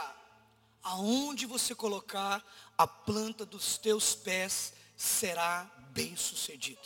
[0.82, 2.42] aonde você colocar
[2.76, 6.80] a planta dos teus pés será bem sucedido.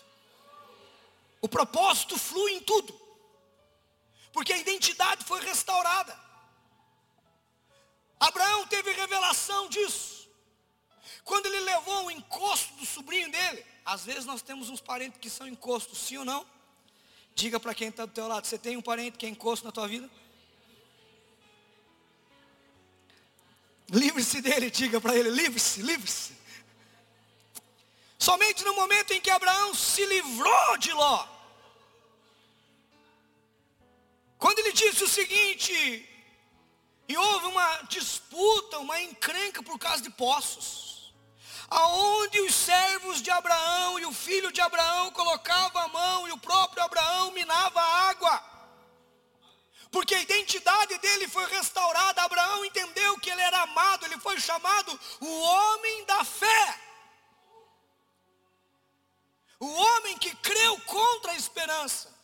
[1.41, 3.01] O propósito flui em tudo,
[4.33, 6.19] porque a identidade foi restaurada.
[8.19, 10.29] Abraão teve revelação disso.
[11.23, 15.31] Quando ele levou o encosto do sobrinho dele, às vezes nós temos uns parentes que
[15.31, 16.58] são encostos, sim ou não?
[17.39, 19.71] Diga para quem está do teu lado, você tem um parente que é encosto na
[19.71, 20.11] tua vida?
[23.91, 26.33] Livre-se dele, diga para ele, livre-se, livre-se.
[28.19, 31.29] Somente no momento em que Abraão se livrou de Ló.
[34.37, 35.73] Quando ele disse o seguinte,
[37.09, 40.88] e houve uma disputa, uma encrenca por causa de poços
[41.71, 46.39] aonde os servos de Abraão e o filho de Abraão colocavam a mão e o
[46.39, 48.45] próprio Abraão minava a água.
[49.91, 52.23] Porque a identidade dele foi restaurada.
[52.23, 56.81] Abraão entendeu que ele era amado, ele foi chamado o homem da fé.
[59.61, 62.15] O homem que creu contra a esperança.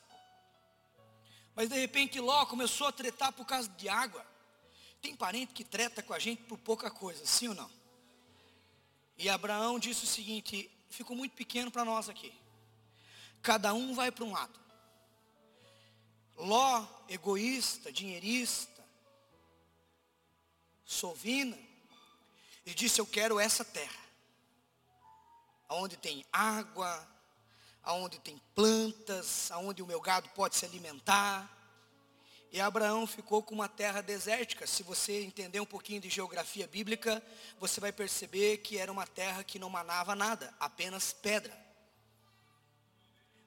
[1.55, 4.25] Mas de repente Ló começou a tretar por causa de água.
[5.01, 7.84] Tem parente que treta com a gente por pouca coisa, sim ou não?
[9.17, 12.33] E Abraão disse o seguinte: ficou muito pequeno para nós aqui.
[13.43, 14.59] Cada um vai para um lado.
[16.37, 18.85] Ló, egoísta, dinheirista,
[20.85, 21.59] sovina,
[22.67, 24.03] e disse: Eu quero essa terra,
[25.69, 27.07] onde tem água,
[27.83, 31.54] aonde tem plantas, aonde o meu gado pode se alimentar.
[32.55, 34.65] E Abraão ficou com uma terra desértica.
[34.65, 37.21] Se você entender um pouquinho de geografia bíblica,
[37.59, 41.53] você vai perceber que era uma terra que não manava nada, apenas pedra.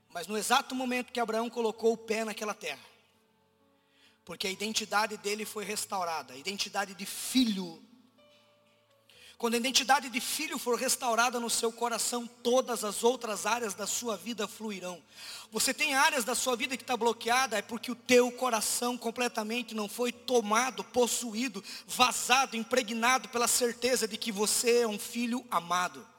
[0.09, 2.83] Mas no exato momento que Abraão colocou o pé naquela terra,
[4.25, 7.81] porque a identidade dele foi restaurada, a identidade de filho
[9.37, 13.85] quando a identidade de filho for restaurada no seu coração, todas as outras áreas da
[13.85, 15.01] sua vida fluirão.
[15.51, 19.75] Você tem áreas da sua vida que está bloqueada, é porque o teu coração completamente
[19.75, 26.16] não foi tomado, possuído, vazado, impregnado pela certeza de que você é um filho amado.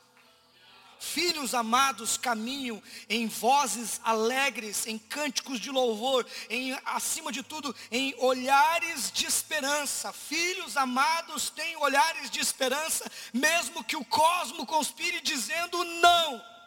[0.99, 8.15] Filhos amados caminham em vozes alegres, em cânticos de louvor, em acima de tudo, em
[8.19, 10.13] olhares de esperança.
[10.13, 16.58] Filhos amados têm olhares de esperança, mesmo que o cosmo conspire dizendo não.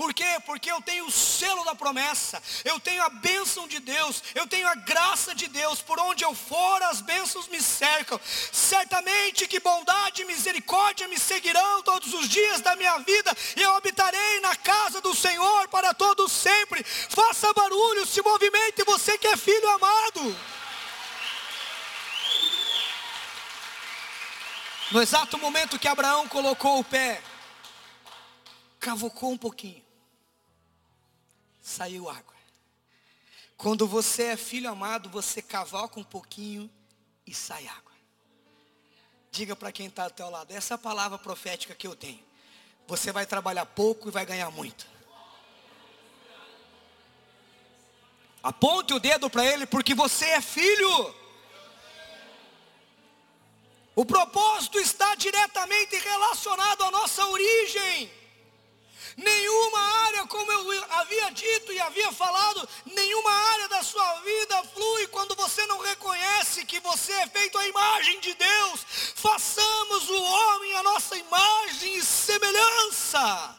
[0.00, 0.40] Por quê?
[0.46, 4.66] Porque eu tenho o selo da promessa, eu tenho a bênção de Deus, eu tenho
[4.66, 8.18] a graça de Deus, por onde eu for as bênçãos me cercam.
[8.50, 13.76] Certamente que bondade e misericórdia me seguirão todos os dias da minha vida, e eu
[13.76, 16.82] habitarei na casa do Senhor para todos sempre.
[16.82, 20.34] Faça barulho, se movimente, você que é filho amado.
[24.92, 27.22] No exato momento que Abraão colocou o pé,
[28.80, 29.89] cavocou um pouquinho
[31.70, 32.34] saiu água.
[33.56, 36.70] Quando você é filho amado, você cavoca um pouquinho
[37.26, 37.92] e sai água.
[39.30, 42.22] Diga para quem está ao teu lado, essa é palavra profética que eu tenho.
[42.88, 44.86] Você vai trabalhar pouco e vai ganhar muito.
[48.42, 51.14] Aponte o dedo para ele, porque você é filho.
[53.94, 58.10] O propósito está diretamente relacionado à nossa origem.
[59.16, 65.06] Nenhuma área, como eu havia dito e havia falado, nenhuma área da sua vida flui
[65.08, 68.86] quando você não reconhece que você é feito à imagem de Deus.
[69.16, 73.58] Façamos o homem a nossa imagem e semelhança.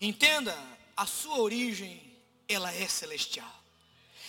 [0.00, 0.56] Entenda,
[0.96, 2.18] a sua origem,
[2.48, 3.64] ela é celestial.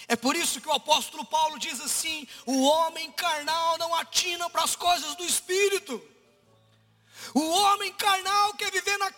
[0.08, 4.64] É por isso que o apóstolo Paulo diz assim: o homem carnal não atina para
[4.64, 6.02] as coisas do espírito.
[7.34, 9.12] O homem carnal quer viver na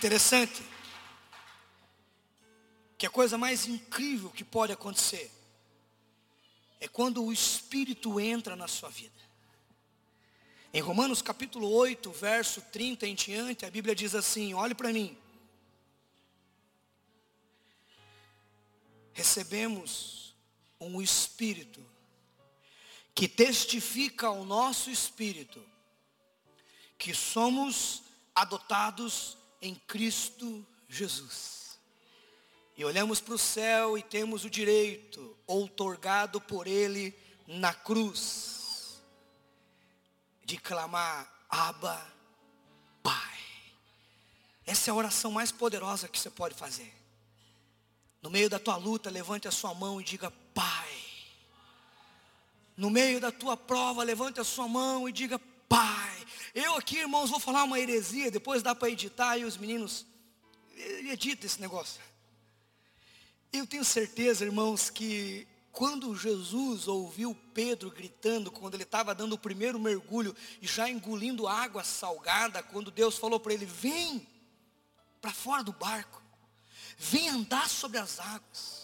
[0.00, 0.62] interessante
[2.96, 5.30] que a coisa mais incrível que pode acontecer
[6.80, 9.20] é quando o Espírito entra na sua vida.
[10.72, 15.18] Em Romanos capítulo 8, verso 30 em diante, a Bíblia diz assim: olhe para mim.
[19.12, 20.34] Recebemos
[20.80, 21.84] um Espírito
[23.14, 25.62] que testifica ao nosso Espírito
[26.96, 28.02] que somos
[28.34, 31.78] adotados em Cristo Jesus.
[32.76, 37.14] E olhamos para o céu e temos o direito, outorgado por Ele
[37.46, 39.02] na cruz,
[40.44, 42.06] de clamar, Abba,
[43.02, 43.38] Pai.
[44.64, 46.92] Essa é a oração mais poderosa que você pode fazer.
[48.22, 50.88] No meio da tua luta, levante a sua mão e diga, Pai.
[52.76, 55.38] No meio da tua prova, levante a sua mão e diga,
[55.70, 56.26] Pai.
[56.52, 60.04] Eu aqui, irmãos, vou falar uma heresia, depois dá para editar e os meninos
[60.76, 62.02] edita esse negócio.
[63.52, 69.38] Eu tenho certeza, irmãos, que quando Jesus ouviu Pedro gritando, quando ele estava dando o
[69.38, 74.26] primeiro mergulho e já engolindo água salgada, quando Deus falou para ele: Vem
[75.20, 76.20] para fora do barco,
[76.98, 78.79] vem andar sobre as águas.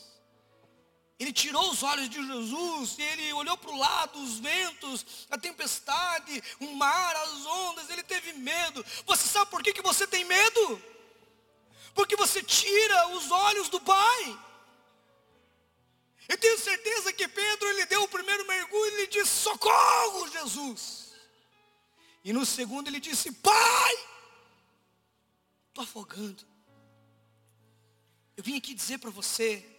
[1.18, 5.38] Ele tirou os olhos de Jesus e ele olhou para o lado, os ventos, a
[5.38, 8.84] tempestade, o mar, as ondas, ele teve medo.
[9.06, 10.82] Você sabe por que, que você tem medo?
[11.94, 14.38] Porque você tira os olhos do Pai.
[16.28, 21.14] Eu tenho certeza que Pedro ele deu o primeiro mergulho e ele disse: Socorro, Jesus.
[22.22, 23.94] E no segundo ele disse: Pai,
[25.68, 26.44] estou afogando.
[28.36, 29.75] Eu vim aqui dizer para você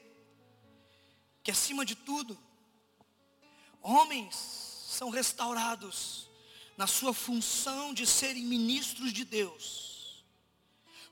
[1.47, 2.37] que acima de tudo,
[3.81, 4.35] homens
[4.89, 6.29] são restaurados
[6.75, 10.25] na sua função de serem ministros de Deus.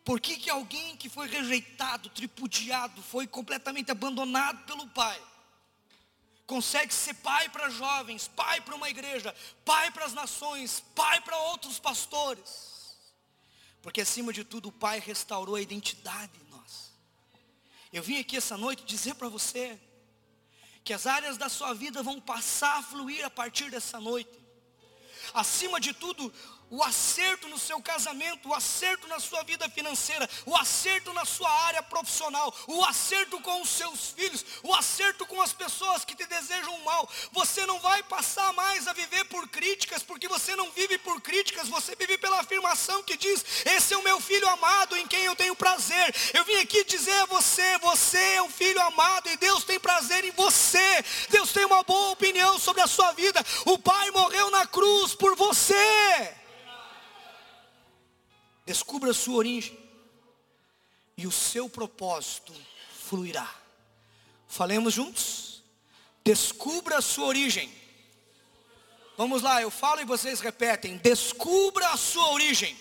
[0.03, 5.17] Por que, que alguém que foi rejeitado, tripudiado, foi completamente abandonado pelo pai,
[6.45, 9.33] consegue ser pai para jovens, pai para uma igreja,
[9.63, 12.97] pai para as nações, pai para outros pastores?
[13.81, 16.91] Porque acima de tudo o pai restaurou a identidade em nós.
[17.93, 19.79] Eu vim aqui essa noite dizer para você
[20.85, 24.39] que as áreas da sua vida vão passar a fluir a partir dessa noite.
[25.33, 26.31] Acima de tudo,
[26.69, 31.49] o acerto no seu casamento, o acerto na sua vida financeira, o acerto na sua
[31.49, 36.25] área profissional, o acerto com os seus filhos, o acerto com as pessoas que te
[36.25, 37.07] desejam mal.
[37.31, 41.67] Você não vai passar mais a viver por críticas, porque você não vive por críticas,
[41.67, 45.35] você vive pela afirmação que diz: Esse é o meu filho amado em quem eu
[45.35, 46.15] tenho prazer.
[46.33, 50.25] Eu vim aqui dizer a você: Você é um filho amado e Deus tem prazer
[50.25, 51.03] em você.
[51.29, 53.43] Deus tem uma boa opinião sobre a sua vida.
[53.65, 56.44] O Pai morreu na cruz por você.
[58.65, 59.77] Descubra a sua origem
[61.17, 62.53] e o seu propósito
[63.07, 63.53] fluirá.
[64.47, 65.63] Falemos juntos?
[66.23, 67.71] Descubra a sua origem.
[69.17, 70.97] Vamos lá, eu falo e vocês repetem.
[70.97, 72.75] Descubra a sua origem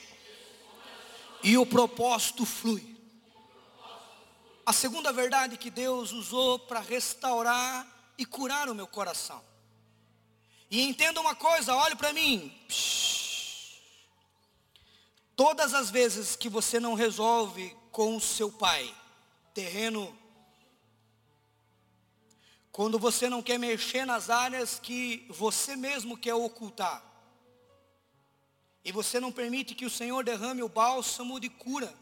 [1.43, 2.97] e o propósito flui.
[4.67, 9.45] A segunda verdade que Deus usou para restaurar e curar o meu coração.
[10.71, 12.51] E entenda uma coisa, olhe para mim.
[12.67, 13.14] Psh,
[15.37, 18.95] Todas as vezes que você não resolve com o seu pai,
[19.53, 20.17] terreno,
[22.71, 27.03] quando você não quer mexer nas áreas que você mesmo quer ocultar,
[28.85, 31.93] e você não permite que o Senhor derrame o bálsamo de cura,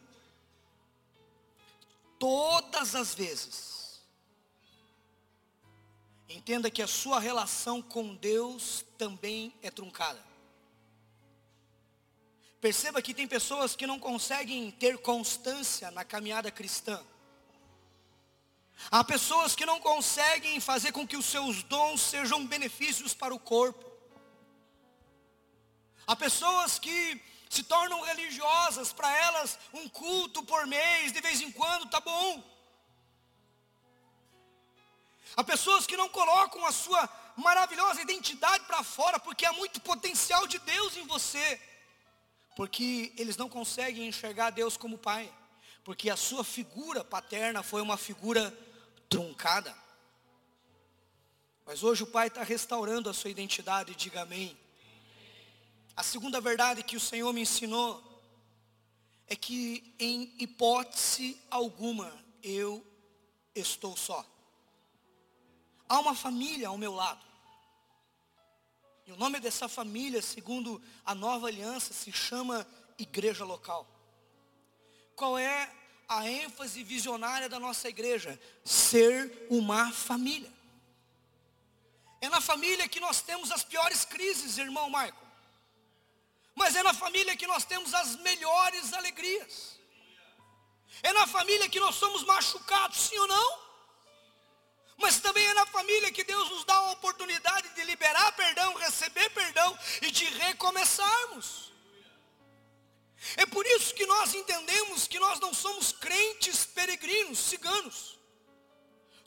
[2.18, 4.02] todas as vezes,
[6.28, 10.31] entenda que a sua relação com Deus também é truncada.
[12.62, 17.04] Perceba que tem pessoas que não conseguem ter constância na caminhada cristã.
[18.88, 23.38] Há pessoas que não conseguem fazer com que os seus dons sejam benefícios para o
[23.40, 23.84] corpo.
[26.06, 31.50] Há pessoas que se tornam religiosas, para elas um culto por mês, de vez em
[31.50, 32.44] quando, tá bom.
[35.36, 40.46] Há pessoas que não colocam a sua maravilhosa identidade para fora, porque há muito potencial
[40.46, 41.60] de Deus em você.
[42.54, 45.32] Porque eles não conseguem enxergar Deus como pai.
[45.84, 48.56] Porque a sua figura paterna foi uma figura
[49.08, 49.74] truncada.
[51.64, 54.56] Mas hoje o pai está restaurando a sua identidade, diga amém.
[55.96, 58.02] A segunda verdade que o Senhor me ensinou
[59.26, 62.84] é que em hipótese alguma eu
[63.54, 64.26] estou só.
[65.88, 67.31] Há uma família ao meu lado.
[69.06, 72.66] E o nome dessa família, segundo a nova aliança, se chama
[72.98, 73.86] igreja local.
[75.16, 75.70] Qual é
[76.08, 78.40] a ênfase visionária da nossa igreja?
[78.64, 80.52] Ser uma família.
[82.20, 85.26] É na família que nós temos as piores crises, irmão Marco.
[86.54, 89.78] Mas é na família que nós temos as melhores alegrias.
[91.02, 93.61] É na família que nós somos machucados, sim ou não?
[95.02, 99.28] Mas também é na família que Deus nos dá a oportunidade de liberar perdão, receber
[99.30, 101.72] perdão e de recomeçarmos.
[103.36, 108.16] É por isso que nós entendemos que nós não somos crentes peregrinos, ciganos.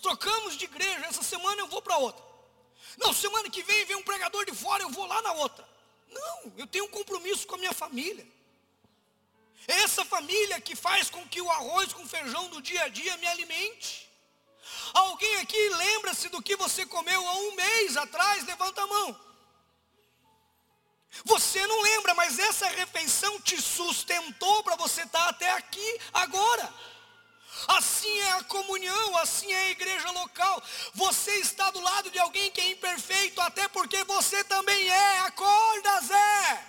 [0.01, 2.23] Trocamos de igreja, essa semana eu vou para outra.
[2.97, 5.67] Não, semana que vem vem um pregador de fora, eu vou lá na outra.
[6.09, 8.26] Não, eu tenho um compromisso com a minha família.
[9.67, 13.17] É essa família que faz com que o arroz com feijão do dia a dia
[13.17, 14.05] me alimente.
[14.94, 18.46] Alguém aqui lembra-se do que você comeu há um mês atrás?
[18.46, 19.26] Levanta a mão.
[21.24, 26.74] Você não lembra, mas essa refeição te sustentou para você estar até aqui agora.
[27.68, 30.62] Assim é a comunhão, assim é a igreja local.
[30.94, 35.20] Você está do lado de alguém que é imperfeito, até porque você também é.
[35.20, 36.66] Acorda, Zé.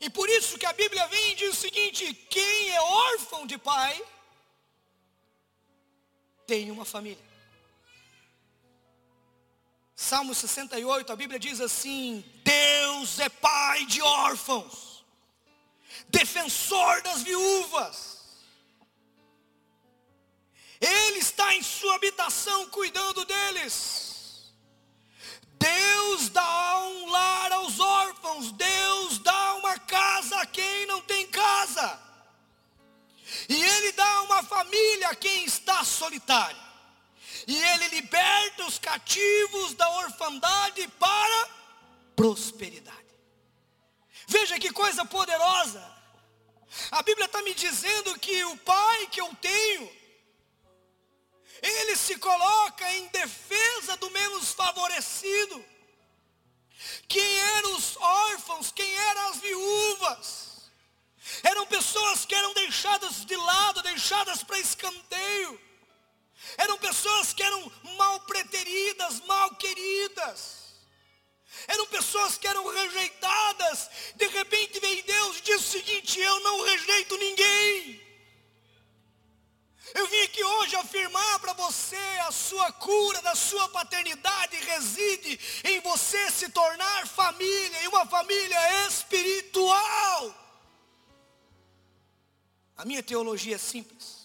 [0.00, 3.58] E por isso que a Bíblia vem e diz o seguinte: quem é órfão de
[3.58, 4.00] pai,
[6.48, 7.22] tem uma família.
[9.94, 15.04] Salmo 68, a Bíblia diz assim: Deus é pai de órfãos,
[16.08, 18.16] defensor das viúvas.
[20.80, 24.54] Ele está em sua habitação cuidando deles.
[25.58, 32.08] Deus dá um lar aos órfãos, Deus dá uma casa a quem não tem casa.
[34.48, 36.68] família a quem está solitário.
[37.46, 41.48] E ele liberta os cativos da orfandade para
[42.16, 42.98] prosperidade.
[44.26, 45.98] Veja que coisa poderosa.
[46.90, 49.90] A Bíblia está me dizendo que o pai que eu tenho,
[51.62, 55.64] ele se coloca em defesa do menos favorecido.
[57.08, 60.70] Quem eram os órfãos, quem eram as viúvas.
[61.42, 65.67] Eram pessoas que eram deixadas de lado, deixadas para escanteio.
[66.56, 70.58] Eram pessoas que eram mal preteridas, mal queridas.
[71.66, 73.90] Eram pessoas que eram rejeitadas.
[74.16, 78.08] De repente vem Deus e diz o seguinte: Eu não rejeito ninguém.
[79.94, 81.96] Eu vim aqui hoje afirmar para você
[82.26, 88.86] a sua cura da sua paternidade reside em você se tornar família e uma família
[88.86, 90.34] espiritual.
[92.76, 94.17] A minha teologia é simples.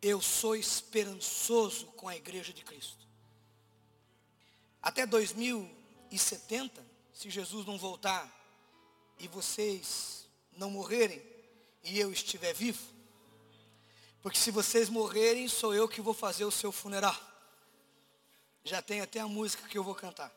[0.00, 3.06] Eu sou esperançoso com a igreja de Cristo.
[4.82, 8.30] Até 2070, se Jesus não voltar
[9.18, 11.22] e vocês não morrerem
[11.82, 12.96] e eu estiver vivo,
[14.22, 17.16] porque se vocês morrerem, sou eu que vou fazer o seu funeral.
[18.64, 20.32] Já tem até a música que eu vou cantar.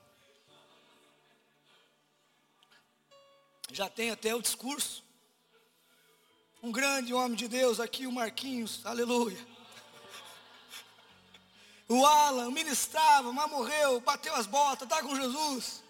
[3.72, 5.04] Já tem até o discurso.
[6.62, 9.38] Um grande homem de Deus aqui, o Marquinhos, aleluia.
[11.88, 15.82] O Alan ministrava, mas morreu, bateu as botas, está com Jesus.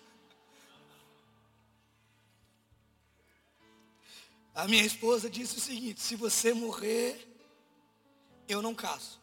[4.53, 7.28] A minha esposa disse o seguinte: se você morrer,
[8.47, 9.20] eu não caso.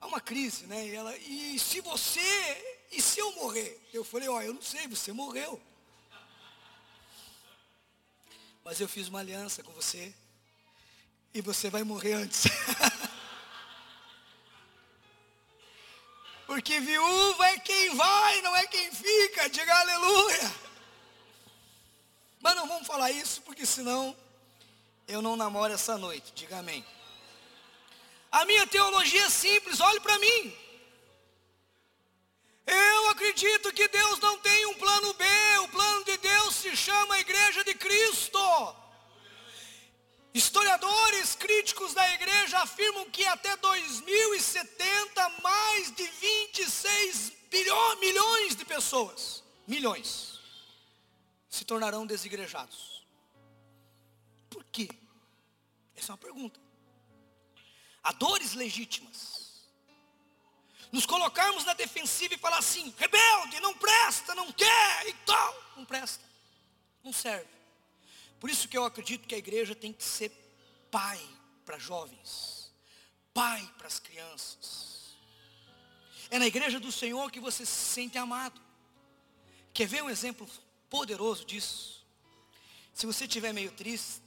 [0.00, 0.88] Há uma crise, né?
[0.88, 3.80] E, ela, e se você, e se eu morrer?
[3.92, 5.62] Eu falei, ó, eu não sei, você morreu.
[8.64, 10.12] Mas eu fiz uma aliança com você.
[11.34, 12.44] E você vai morrer antes.
[16.46, 19.48] Porque viúva é quem vai, não é quem fica.
[19.48, 20.54] Diga aleluia.
[22.40, 24.14] Mas não vamos falar isso, porque senão
[25.08, 26.32] eu não namoro essa noite.
[26.34, 26.84] Diga amém.
[28.30, 30.54] A minha teologia é simples, olhe para mim.
[32.66, 35.24] Eu acredito que Deus não tem um plano B,
[35.60, 38.38] o plano de Deus se chama Igreja de Cristo.
[40.52, 49.42] Historiadores críticos da igreja afirmam que até 2070 mais de 26 bilhões, milhões de pessoas,
[49.66, 50.38] milhões,
[51.48, 53.02] se tornarão desigrejados.
[54.50, 54.90] Por quê?
[55.96, 56.60] Essa é uma pergunta
[58.02, 59.64] a dores legítimas.
[60.92, 65.62] Nos colocarmos na defensiva e falar assim, rebelde, não presta, não quer e tal.
[65.78, 66.22] Não presta,
[67.02, 67.48] não serve.
[68.38, 70.41] Por isso que eu acredito que a igreja tem que ser
[70.92, 71.20] pai
[71.66, 72.72] para jovens,
[73.34, 75.16] pai para as crianças.
[76.30, 78.60] É na igreja do Senhor que você se sente amado.
[79.74, 80.48] Quer ver um exemplo
[80.88, 82.06] poderoso disso?
[82.94, 84.22] Se você estiver meio triste,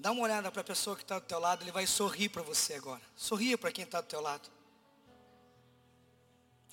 [0.00, 2.40] Dá uma olhada para a pessoa que está do teu lado, ele vai sorrir para
[2.40, 3.02] você agora.
[3.16, 4.48] Sorria para quem está do teu lado.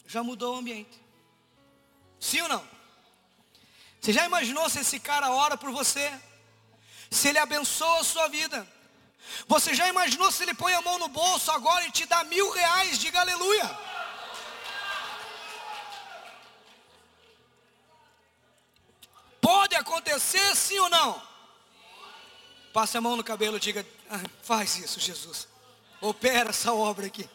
[0.05, 1.01] Já mudou o ambiente.
[2.19, 2.69] Sim ou não?
[3.99, 6.13] Você já imaginou se esse cara ora por você?
[7.09, 8.67] Se ele abençoa a sua vida?
[9.47, 12.51] Você já imaginou se ele põe a mão no bolso agora e te dá mil
[12.51, 12.99] reais?
[12.99, 13.69] Diga aleluia.
[19.41, 21.21] Pode acontecer sim ou não?
[22.73, 25.47] Passe a mão no cabelo diga: ah, faz isso, Jesus.
[26.01, 27.29] Opera essa obra aqui.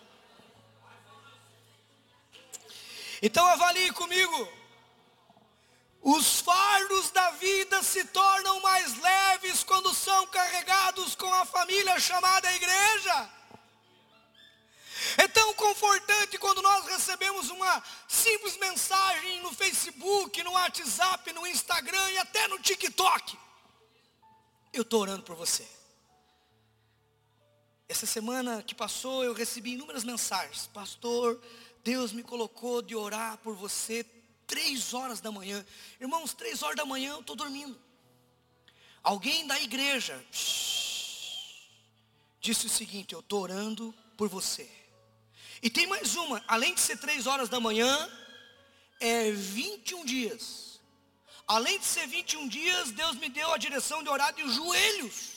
[3.22, 4.59] Então avalie comigo.
[6.02, 12.52] Os fardos da vida se tornam mais leves quando são carregados com a família chamada
[12.54, 13.30] igreja.
[15.18, 22.10] É tão confortante quando nós recebemos uma simples mensagem no Facebook, no WhatsApp, no Instagram
[22.12, 23.38] e até no TikTok.
[24.72, 25.66] Eu estou orando por você.
[27.88, 30.68] Essa semana que passou, eu recebi inúmeras mensagens.
[30.68, 31.40] Pastor,
[31.82, 34.04] Deus me colocou de orar por você
[34.50, 35.64] três horas da manhã.
[36.00, 37.78] Irmãos, três horas da manhã eu estou dormindo.
[39.02, 40.22] Alguém da igreja
[42.40, 44.68] disse o seguinte: Eu estou orando por você.
[45.62, 47.90] E tem mais uma, além de ser três horas da manhã,
[48.98, 50.70] é 21 dias
[51.50, 55.30] Além de ser 21 dias, Deus me deu a direção de orar de joelhos.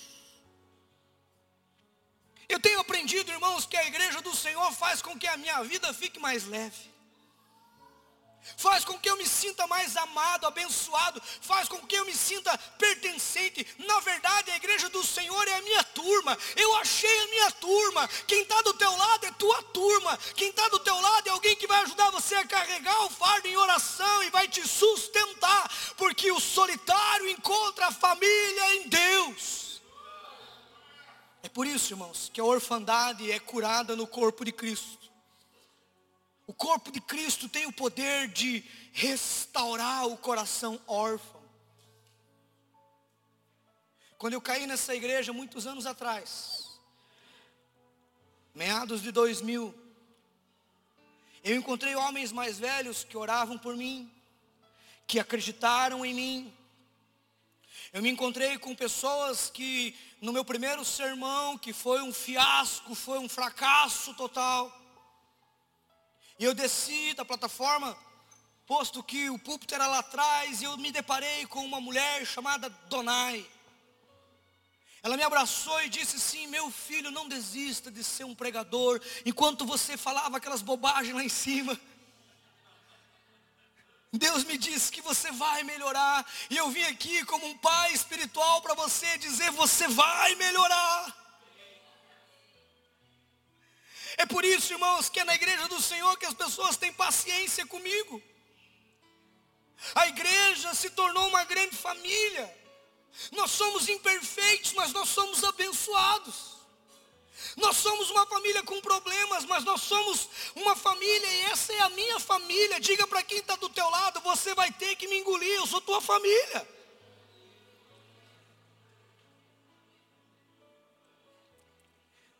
[2.48, 5.92] Eu tenho aprendido, irmãos, que a igreja do Senhor faz com que a minha vida
[5.92, 6.93] fique mais leve.
[8.58, 12.58] Faz com que eu me sinta mais amado, abençoado, faz com que eu me sinta
[12.78, 13.66] pertencente.
[13.80, 16.38] Na verdade, a igreja do Senhor é a minha turma.
[16.56, 18.08] Eu achei a minha turma.
[18.28, 20.18] Quem está do teu lado é tua turma.
[20.36, 23.48] Quem está do teu lado é alguém que vai ajudar você a carregar o fardo
[23.48, 29.82] em oração e vai te sustentar, porque o solitário encontra a família em Deus.
[31.42, 35.03] É por isso, irmãos, que a orfandade é curada no corpo de Cristo.
[36.46, 41.42] O corpo de Cristo tem o poder de restaurar o coração órfão.
[44.18, 46.80] Quando eu caí nessa igreja muitos anos atrás,
[48.54, 49.74] meados de 2000,
[51.44, 54.10] eu encontrei homens mais velhos que oravam por mim,
[55.08, 56.54] que acreditaram em mim.
[57.92, 63.20] Eu me encontrei com pessoas que no meu primeiro sermão, que foi um fiasco, foi
[63.20, 64.83] um fracasso total,
[66.44, 67.98] e eu desci da plataforma,
[68.68, 72.70] posto que o púlpito era lá atrás, e eu me deparei com uma mulher chamada
[72.90, 73.50] Donai.
[75.02, 79.66] Ela me abraçou e disse assim: Meu filho, não desista de ser um pregador, enquanto
[79.66, 81.80] você falava aquelas bobagens lá em cima.
[84.12, 88.62] Deus me disse que você vai melhorar, e eu vim aqui como um pai espiritual
[88.62, 91.23] para você dizer: Você vai melhorar.
[94.18, 97.66] É por isso, irmãos, que é na igreja do Senhor que as pessoas têm paciência
[97.66, 98.22] comigo.
[99.96, 102.64] A igreja se tornou uma grande família.
[103.32, 106.54] Nós somos imperfeitos, mas nós somos abençoados.
[107.58, 111.90] Nós somos uma família com problemas, mas nós somos uma família e essa é a
[111.90, 112.80] minha família.
[112.80, 115.82] Diga para quem está do teu lado, você vai ter que me engolir, eu sou
[115.82, 116.68] tua família.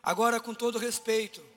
[0.02, 1.53] Agora, com todo respeito,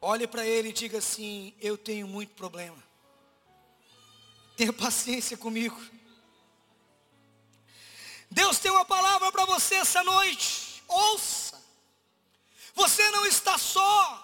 [0.00, 2.82] Olhe para ele e diga assim: Eu tenho muito problema.
[4.56, 5.80] Tenha paciência comigo.
[8.30, 10.82] Deus tem uma palavra para você essa noite.
[10.88, 11.62] Ouça.
[12.74, 14.22] Você não está só.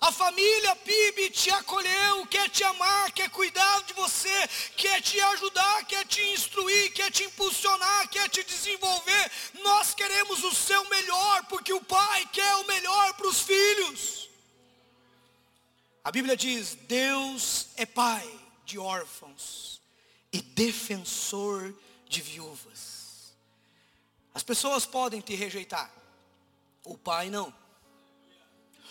[0.00, 5.84] A família PIB te acolheu, quer te amar, quer cuidar de você, quer te ajudar,
[5.84, 9.30] quer te instruir, quer te impulsionar, quer te desenvolver.
[9.62, 14.29] Nós queremos o seu melhor, porque o pai quer o melhor para os filhos.
[16.10, 18.28] A Bíblia diz: Deus é pai
[18.64, 19.80] de órfãos
[20.32, 21.72] e defensor
[22.08, 23.32] de viúvas.
[24.34, 25.88] As pessoas podem te rejeitar,
[26.84, 27.54] o pai não.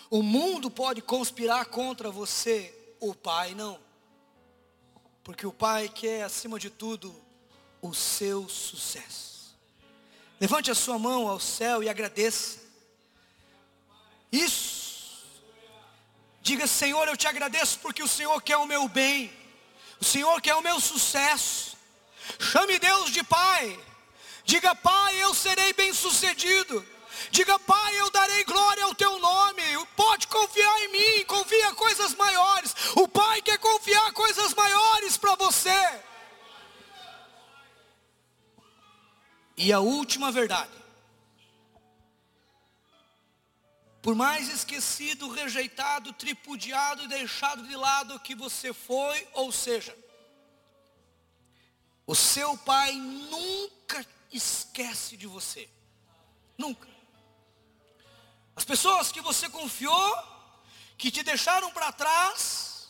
[0.08, 3.78] O mundo pode conspirar contra você, o pai não.
[5.22, 7.14] Porque o pai quer, acima de tudo,
[7.82, 9.54] o seu sucesso.
[10.40, 12.60] Levante a sua mão ao céu e agradeça.
[14.32, 14.79] Isso
[16.42, 19.32] Diga, Senhor, eu te agradeço porque o Senhor quer o meu bem.
[20.00, 21.76] O Senhor quer o meu sucesso.
[22.38, 23.78] Chame Deus de Pai.
[24.44, 26.84] Diga, Pai, eu serei bem sucedido.
[27.30, 29.62] Diga, Pai, eu darei glória ao teu nome.
[29.94, 32.74] Pode confiar em mim, confia coisas maiores.
[32.96, 36.00] O Pai quer confiar coisas maiores para você.
[39.56, 40.79] E a última verdade.
[44.02, 49.96] Por mais esquecido, rejeitado, tripudiado e deixado de lado que você foi, ou seja,
[52.06, 55.68] o seu pai nunca esquece de você.
[56.56, 56.88] Nunca.
[58.56, 60.18] As pessoas que você confiou,
[60.96, 62.88] que te deixaram para trás,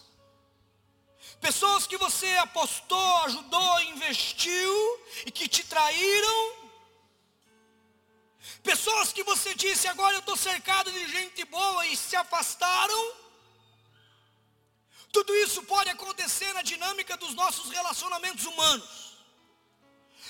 [1.40, 6.59] pessoas que você apostou, ajudou, investiu e que te traíram,
[8.62, 13.14] Pessoas que você disse, agora eu estou cercado de gente boa e se afastaram.
[15.12, 19.18] Tudo isso pode acontecer na dinâmica dos nossos relacionamentos humanos.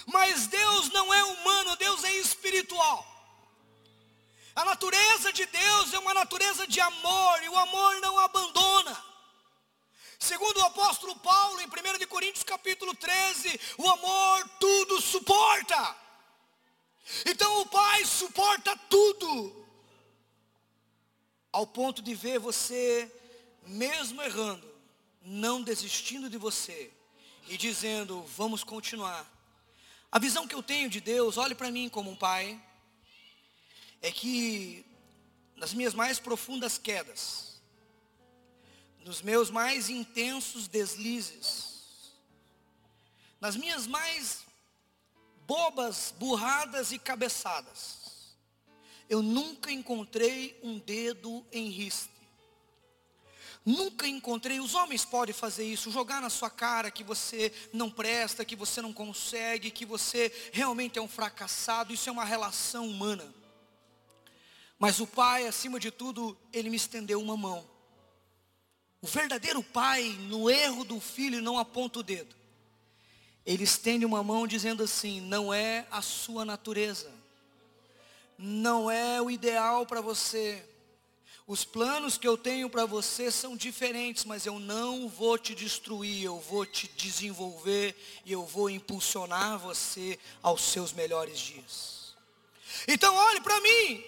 [0.06, 3.06] Mas Deus não é humano, Deus é espiritual.
[4.54, 9.04] A natureza de Deus é uma natureza de amor, e o amor não abandona.
[10.18, 15.96] Segundo o apóstolo Paulo, em 1 Coríntios capítulo 13, o amor tudo suporta.
[17.26, 19.66] Então o Pai suporta tudo,
[21.52, 23.10] ao ponto de ver você,
[23.66, 24.68] mesmo errando,
[25.22, 26.90] não desistindo de você
[27.48, 29.28] e dizendo: vamos continuar.
[30.10, 32.60] A visão que eu tenho de Deus, olhe para mim como um pai,
[34.02, 34.84] é que
[35.56, 37.60] nas minhas mais profundas quedas,
[39.04, 42.14] nos meus mais intensos deslizes,
[43.40, 44.44] nas minhas mais
[45.50, 48.36] bobas, burradas e cabeçadas.
[49.08, 52.08] Eu nunca encontrei um dedo em riste.
[53.66, 58.44] Nunca encontrei, os homens podem fazer isso, jogar na sua cara que você não presta,
[58.44, 63.34] que você não consegue, que você realmente é um fracassado, isso é uma relação humana.
[64.78, 67.68] Mas o pai, acima de tudo, ele me estendeu uma mão.
[69.02, 72.39] O verdadeiro pai, no erro do filho, não aponta o dedo.
[73.50, 77.10] Ele estende uma mão dizendo assim: não é a sua natureza,
[78.38, 80.64] não é o ideal para você,
[81.48, 86.22] os planos que eu tenho para você são diferentes, mas eu não vou te destruir,
[86.22, 92.14] eu vou te desenvolver e eu vou impulsionar você aos seus melhores dias.
[92.86, 94.04] Então olhe para mim.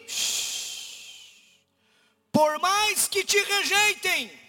[2.31, 4.42] Por mais que te rejeitem,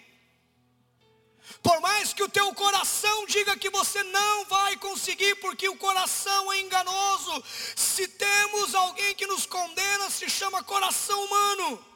[1.64, 6.52] por mais que o teu coração diga que você não vai conseguir, porque o coração
[6.52, 7.44] é enganoso.
[7.76, 11.94] Se temos alguém que nos condena, se chama coração humano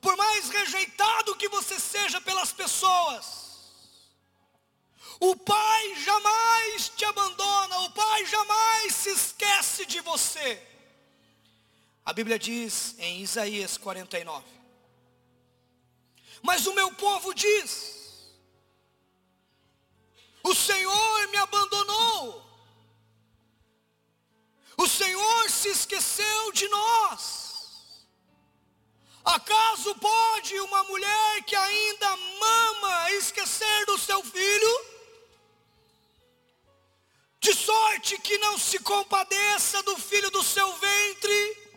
[0.00, 3.48] por mais rejeitado que você seja pelas pessoas,
[5.20, 10.62] o Pai jamais te abandona, o Pai jamais se esquece de você.
[12.04, 14.57] A Bíblia diz em Isaías 49:
[16.42, 18.32] Mas o meu povo diz:
[20.42, 22.44] O Senhor me abandonou,
[24.76, 27.48] o Senhor se esqueceu de nós.
[29.24, 34.86] Acaso pode uma mulher que ainda mama esquecer do seu filho?
[37.40, 41.67] De sorte que não se compadeça do filho do seu ventre.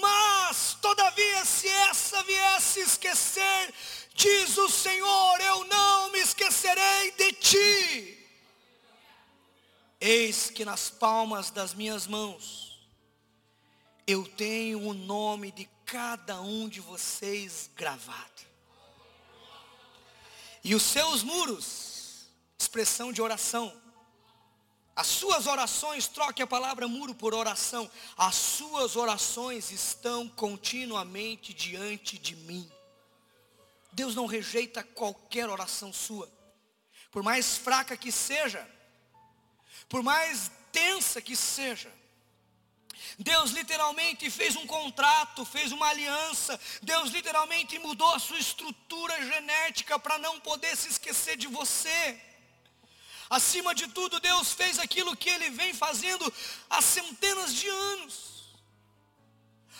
[0.00, 3.74] Mas, todavia, se essa viesse esquecer,
[4.14, 8.18] diz o Senhor, eu não me esquecerei de ti.
[10.00, 12.80] Eis que nas palmas das minhas mãos
[14.06, 18.42] eu tenho o nome de cada um de vocês gravado.
[20.64, 22.26] E os seus muros,
[22.58, 23.81] expressão de oração.
[24.94, 27.90] As suas orações, troque a palavra muro por oração.
[28.16, 32.70] As suas orações estão continuamente diante de mim.
[33.92, 36.30] Deus não rejeita qualquer oração sua.
[37.10, 38.68] Por mais fraca que seja,
[39.88, 41.92] por mais tensa que seja,
[43.18, 46.58] Deus literalmente fez um contrato, fez uma aliança.
[46.82, 52.20] Deus literalmente mudou a sua estrutura genética para não poder se esquecer de você.
[53.32, 56.30] Acima de tudo, Deus fez aquilo que Ele vem fazendo
[56.68, 58.52] há centenas de anos.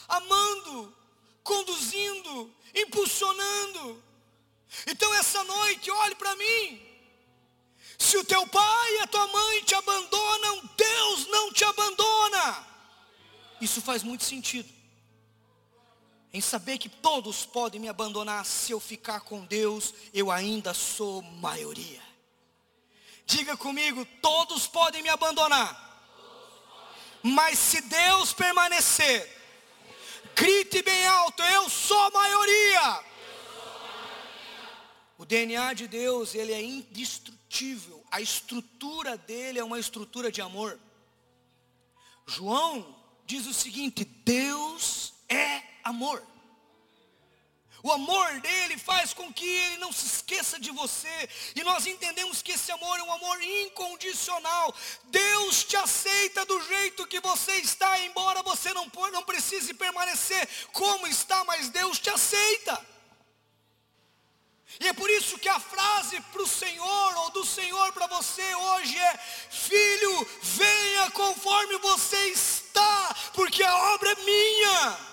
[0.09, 0.97] Amando,
[1.45, 4.03] conduzindo, impulsionando.
[4.87, 6.81] Então essa noite, olhe para mim.
[7.99, 12.67] Se o teu pai e a tua mãe te abandonam, Deus não te abandona.
[13.61, 14.73] Isso faz muito sentido.
[16.33, 21.21] Em saber que todos podem me abandonar, se eu ficar com Deus, eu ainda sou
[21.21, 22.12] maioria.
[23.27, 25.83] Diga comigo, todos podem me abandonar.
[27.23, 29.31] Mas se Deus permanecer,
[30.35, 33.05] grite bem alto, eu sou maioria.
[35.17, 38.05] O DNA de Deus, ele é indestrutível.
[38.11, 40.79] A estrutura dele é uma estrutura de amor.
[42.27, 46.32] João diz o seguinte: Deus é amor.
[47.83, 51.29] O amor dele faz com que ele não se esqueça de você.
[51.57, 54.73] E nós entendemos que esse amor é um amor incondicional.
[55.05, 61.09] Deus te aceita do jeito que você está, embora você não, não precise permanecer como
[61.09, 62.93] está, mas Deus te aceita.
[64.81, 68.55] E é por isso que a frase para o Senhor ou do Senhor para você
[68.55, 69.19] hoje é:
[69.51, 75.12] Filho, venha conforme você está, porque a obra é minha.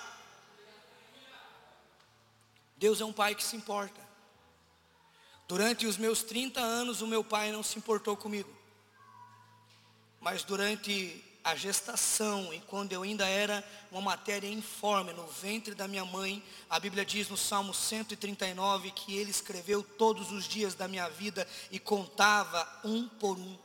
[2.79, 3.99] Deus é um pai que se importa.
[5.49, 8.49] Durante os meus 30 anos, o meu pai não se importou comigo.
[10.21, 15.87] Mas durante a gestação, e quando eu ainda era uma matéria informe no ventre da
[15.87, 20.87] minha mãe, a Bíblia diz no Salmo 139 que ele escreveu todos os dias da
[20.87, 23.57] minha vida e contava um por um.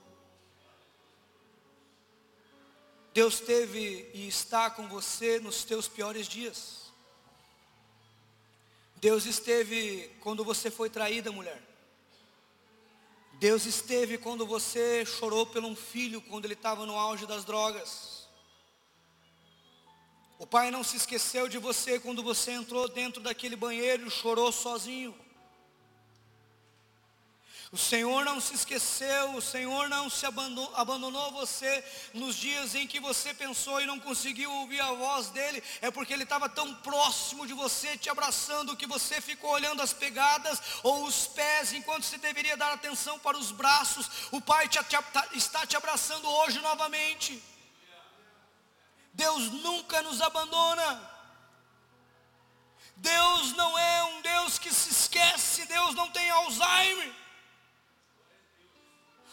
[3.12, 6.83] Deus teve e está com você nos teus piores dias.
[9.04, 11.62] Deus esteve quando você foi traída, mulher.
[13.34, 18.26] Deus esteve quando você chorou por um filho, quando ele estava no auge das drogas.
[20.38, 24.50] O pai não se esqueceu de você quando você entrou dentro daquele banheiro e chorou
[24.50, 25.14] sozinho.
[27.74, 32.86] O Senhor não se esqueceu, o Senhor não se abandonou, abandonou você nos dias em
[32.86, 35.60] que você pensou e não conseguiu ouvir a voz dele.
[35.82, 39.92] É porque ele estava tão próximo de você, te abraçando, que você ficou olhando as
[39.92, 44.08] pegadas ou os pés, enquanto você deveria dar atenção para os braços.
[44.30, 44.96] O Pai te, te,
[45.36, 47.42] está te abraçando hoje novamente.
[49.12, 51.10] Deus nunca nos abandona.
[52.94, 57.23] Deus não é um Deus que se esquece, Deus não tem Alzheimer.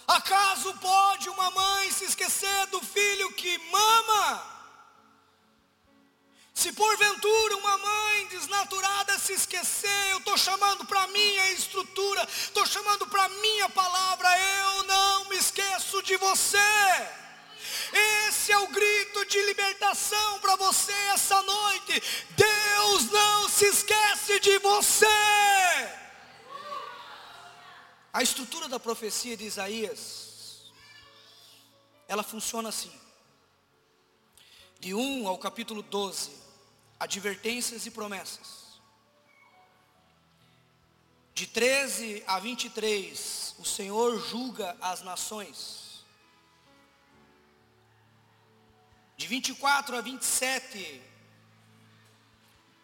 [0.07, 4.51] Acaso pode uma mãe se esquecer do filho que mama?
[6.53, 13.07] Se porventura uma mãe desnaturada se esquecer, eu estou chamando para minha estrutura, estou chamando
[13.07, 16.57] para minha palavra, eu não me esqueço de você.
[18.27, 22.03] Esse é o grito de libertação para você essa noite.
[22.31, 26.00] Deus não se esquece de você.
[28.13, 30.71] A estrutura da profecia de Isaías,
[32.09, 32.91] ela funciona assim.
[34.81, 36.31] De 1 ao capítulo 12,
[36.99, 38.81] advertências e promessas.
[41.33, 46.03] De 13 a 23, o Senhor julga as nações.
[49.15, 51.01] De 24 a 27,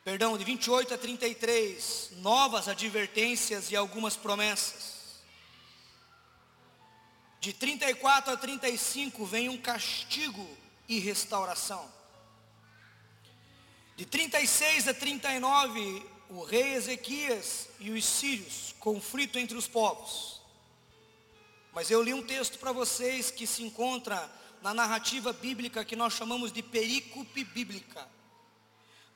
[0.05, 4.96] perdão, de 28 a 33, novas advertências e algumas promessas.
[7.39, 10.47] De 34 a 35 vem um castigo
[10.87, 11.87] e restauração.
[13.95, 20.41] De 36 a 39, o rei Ezequias e os sírios, conflito entre os povos.
[21.73, 24.29] Mas eu li um texto para vocês que se encontra
[24.61, 28.07] na narrativa bíblica que nós chamamos de perícope bíblica.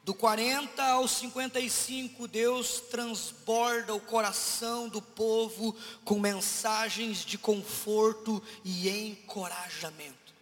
[0.03, 8.89] Do 40 ao 55, Deus transborda o coração do povo com mensagens de conforto e
[8.89, 10.33] encorajamento.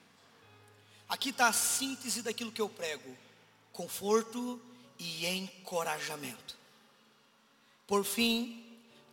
[1.09, 3.17] Aqui está a síntese daquilo que eu prego:
[3.73, 4.61] conforto
[4.97, 6.57] e encorajamento.
[7.85, 8.63] Por fim,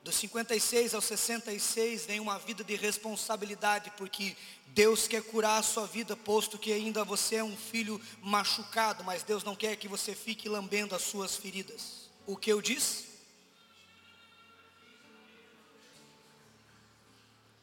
[0.06, 4.36] dos 56 aos 66 vem uma vida de responsabilidade, porque
[4.68, 9.24] Deus quer curar a sua vida, posto que ainda você é um filho machucado, mas
[9.24, 12.08] Deus não quer que você fique lambendo as suas feridas.
[12.24, 13.06] O que eu disse?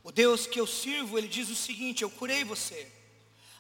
[0.03, 2.91] O Deus que eu sirvo, ele diz o seguinte: Eu curei você.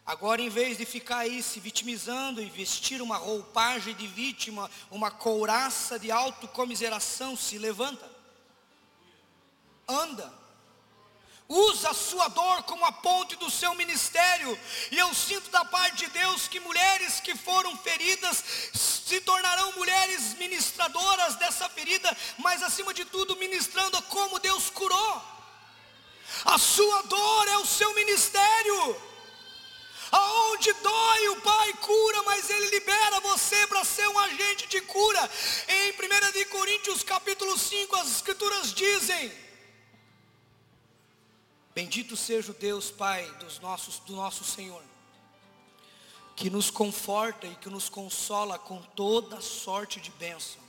[0.05, 5.09] Agora, em vez de ficar aí se vitimizando e vestir uma roupagem de vítima, uma
[5.09, 8.12] couraça de autocomiseração, se levanta
[9.93, 10.43] anda.
[11.47, 14.57] Usa a sua dor como a ponte do seu ministério.
[14.91, 20.33] E eu sinto da parte de Deus que mulheres que foram feridas se tornarão mulheres
[20.35, 25.21] ministradoras dessa ferida, mas acima de tudo ministrando como Deus curou.
[26.45, 28.97] A sua dor é o seu ministério.
[30.11, 35.29] Aonde dói, o Pai cura, mas Ele libera você para ser um agente de cura.
[35.67, 39.42] Em 1 Coríntios capítulo 5, as escrituras dizem
[41.73, 44.83] Bendito seja o Deus Pai dos nossos, do nosso Senhor,
[46.35, 50.61] que nos conforta e que nos consola com toda sorte de bênção,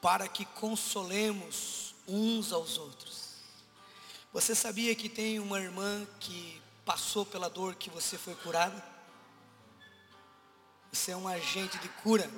[0.00, 3.30] para que consolemos uns aos outros.
[4.32, 8.82] Você sabia que tem uma irmã que passou pela dor que você foi curada?
[10.92, 12.30] Você é um agente de cura.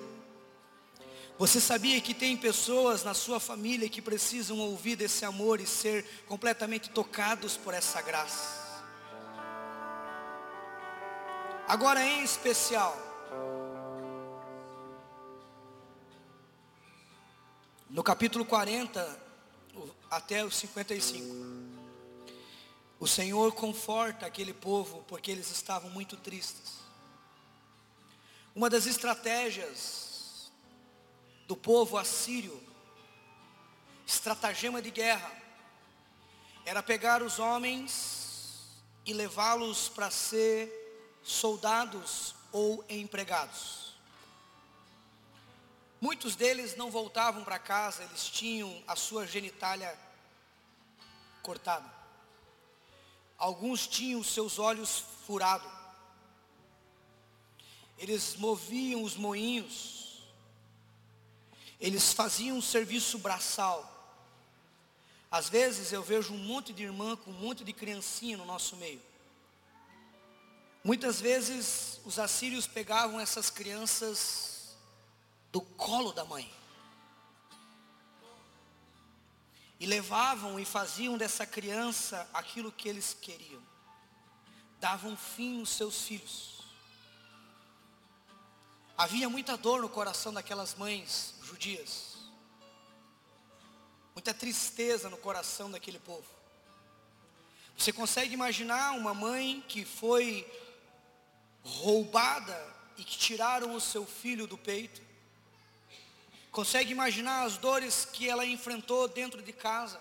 [1.42, 6.04] Você sabia que tem pessoas na sua família que precisam ouvir desse amor e ser
[6.28, 8.62] completamente tocados por essa graça?
[11.66, 12.96] Agora, em especial,
[17.90, 19.20] no capítulo 40
[20.08, 21.26] até o 55,
[23.00, 26.74] o Senhor conforta aquele povo porque eles estavam muito tristes.
[28.54, 30.11] Uma das estratégias
[31.46, 32.62] do povo assírio,
[34.06, 35.30] estratagema de guerra,
[36.64, 40.70] era pegar os homens e levá-los para ser
[41.22, 43.94] soldados ou empregados.
[46.00, 49.96] Muitos deles não voltavam para casa, eles tinham a sua genitália
[51.42, 51.88] cortada.
[53.38, 55.70] Alguns tinham seus olhos furados.
[57.98, 60.01] Eles moviam os moinhos
[61.82, 63.88] eles faziam um serviço braçal.
[65.30, 68.76] Às vezes eu vejo um monte de irmã com um monte de criancinha no nosso
[68.76, 69.02] meio.
[70.84, 74.76] Muitas vezes os assírios pegavam essas crianças
[75.50, 76.50] do colo da mãe.
[79.82, 83.60] e levavam e faziam dessa criança aquilo que eles queriam.
[84.78, 86.62] Davam fim nos seus filhos.
[88.96, 92.16] Havia muita dor no coração daquelas mães judias.
[94.14, 96.26] Muita tristeza no coração daquele povo.
[97.76, 100.46] Você consegue imaginar uma mãe que foi
[101.62, 102.58] roubada
[102.96, 105.02] e que tiraram o seu filho do peito?
[106.50, 110.00] Consegue imaginar as dores que ela enfrentou dentro de casa?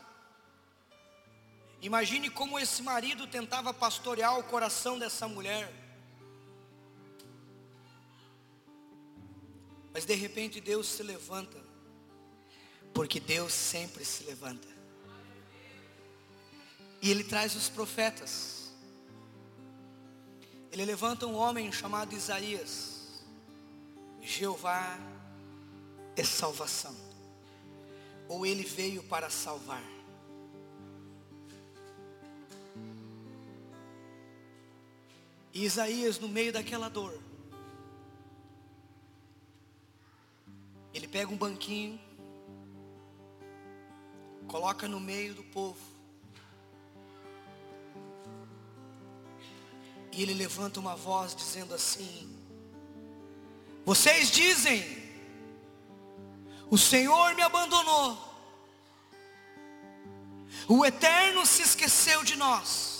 [1.81, 5.80] Imagine como esse marido tentava pastorear o coração dessa mulher.
[9.93, 11.57] Mas de repente Deus se levanta,
[12.93, 14.67] porque Deus sempre se levanta.
[17.01, 18.61] E Ele traz os profetas.
[20.71, 23.21] Ele levanta um homem chamado Isaías.
[24.21, 24.97] Jeová
[26.15, 26.95] é salvação.
[28.29, 29.83] Ou ele veio para salvar.
[35.53, 37.19] E Isaías, no meio daquela dor,
[40.93, 41.99] ele pega um banquinho,
[44.47, 45.79] coloca no meio do povo,
[50.11, 52.29] e ele levanta uma voz dizendo assim:
[53.85, 54.83] Vocês dizem,
[56.69, 58.29] o Senhor me abandonou.
[60.67, 62.90] O Eterno se esqueceu de nós.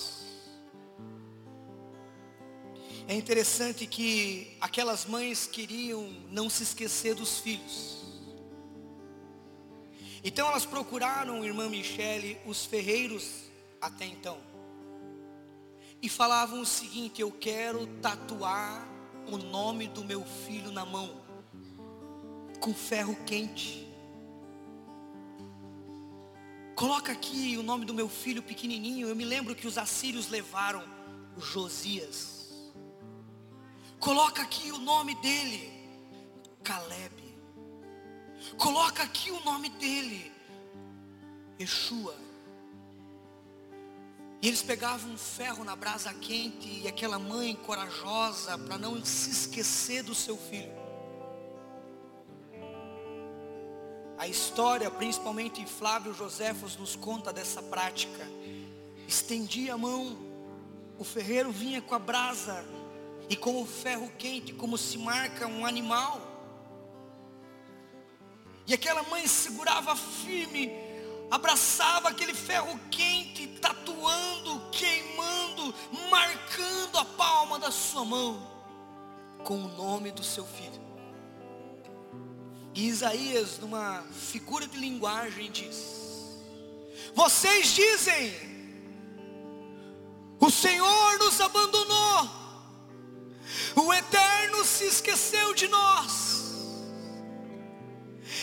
[3.12, 7.98] É interessante que aquelas mães queriam não se esquecer dos filhos.
[10.24, 13.52] Então elas procuraram, irmã Michele, os ferreiros
[13.82, 14.38] até então.
[16.02, 18.88] E falavam o seguinte: Eu quero tatuar
[19.30, 21.22] o nome do meu filho na mão
[22.62, 23.86] com ferro quente.
[26.76, 29.10] Coloca aqui o nome do meu filho pequenininho.
[29.10, 30.82] Eu me lembro que os assírios levaram
[31.38, 32.41] Josias.
[34.02, 35.72] Coloca aqui o nome dele,
[36.64, 37.22] Caleb.
[38.58, 40.32] Coloca aqui o nome dele,
[41.60, 42.16] Yeshua.
[44.42, 49.30] E eles pegavam um ferro na brasa quente e aquela mãe corajosa para não se
[49.30, 50.74] esquecer do seu filho.
[54.18, 58.28] A história, principalmente Flávio Joséfos, nos conta dessa prática.
[59.08, 60.18] Estendia a mão,
[60.98, 62.66] o ferreiro vinha com a brasa
[63.30, 66.22] e com o ferro quente, como se marca um animal.
[68.68, 70.72] E aquela mãe segurava firme,
[71.30, 75.74] abraçava aquele ferro quente, tatuando, queimando,
[76.10, 78.52] marcando a palma da sua mão
[79.44, 80.82] com o nome do seu filho.
[82.74, 86.40] E Isaías, numa figura de linguagem, diz:
[87.14, 88.34] Vocês dizem,
[90.40, 92.30] o Senhor nos abandonou,
[93.76, 96.42] o Eterno se esqueceu de nós.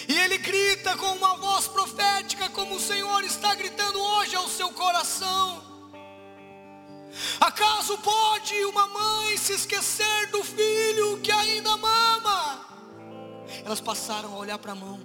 [0.08, 4.70] E ele grita com uma voz profética, como o Senhor está gritando hoje ao seu
[4.72, 5.62] coração.
[7.40, 12.68] Acaso pode uma mãe se esquecer do filho que ainda mama?
[13.64, 15.00] elas passaram a olhar para a mão.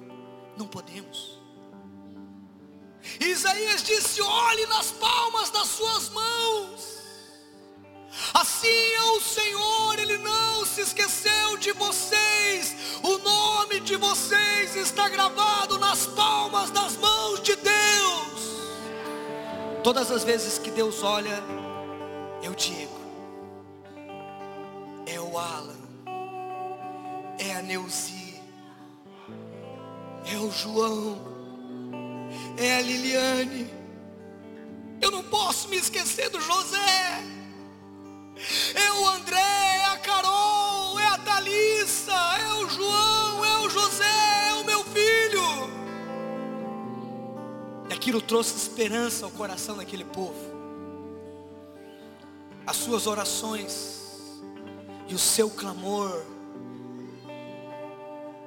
[0.57, 1.39] Não podemos.
[3.19, 7.02] Isaías disse: olhe nas palmas das suas mãos.
[8.33, 12.75] Assim é o Senhor, Ele não se esqueceu de vocês.
[13.01, 17.73] O nome de vocês está gravado nas palmas das mãos de Deus.
[19.83, 21.43] Todas as vezes que Deus olha,
[22.41, 22.99] eu digo:
[25.05, 25.75] é o Alan,
[27.37, 28.23] é a Neuzi
[30.25, 31.19] é o João,
[32.57, 33.69] é a Liliane.
[35.01, 37.23] Eu não posso me esquecer do José.
[38.75, 44.49] É o André, é a Carol, é a Thalissa, é o João, é o José,
[44.49, 45.43] é o meu filho.
[47.89, 50.53] E aquilo trouxe esperança ao coração daquele povo.
[52.65, 54.01] As suas orações
[55.07, 56.23] e o seu clamor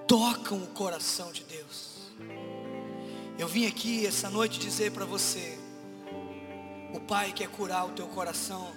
[0.06, 1.96] tocam o coração de Deus.
[3.38, 5.58] Eu vim aqui essa noite dizer para você:
[6.94, 8.74] o Pai quer curar o teu coração,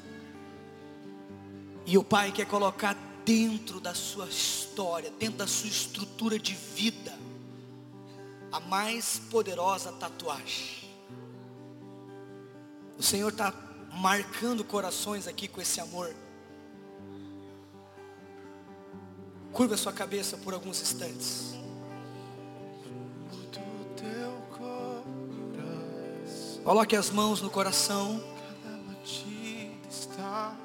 [1.89, 2.95] e o Pai quer colocar
[3.25, 7.17] dentro da sua história, dentro da sua estrutura de vida,
[8.51, 10.87] a mais poderosa tatuagem.
[12.95, 13.51] O Senhor está
[13.91, 16.15] marcando corações aqui com esse amor.
[19.51, 21.55] Curva a sua cabeça por alguns instantes.
[26.63, 28.21] Coloque as mãos no coração.
[28.63, 30.55] Cada batida está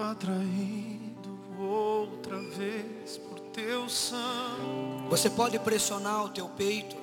[0.00, 5.08] Atraído outra vez por teu sangue.
[5.08, 6.96] Você pode pressionar o teu peito.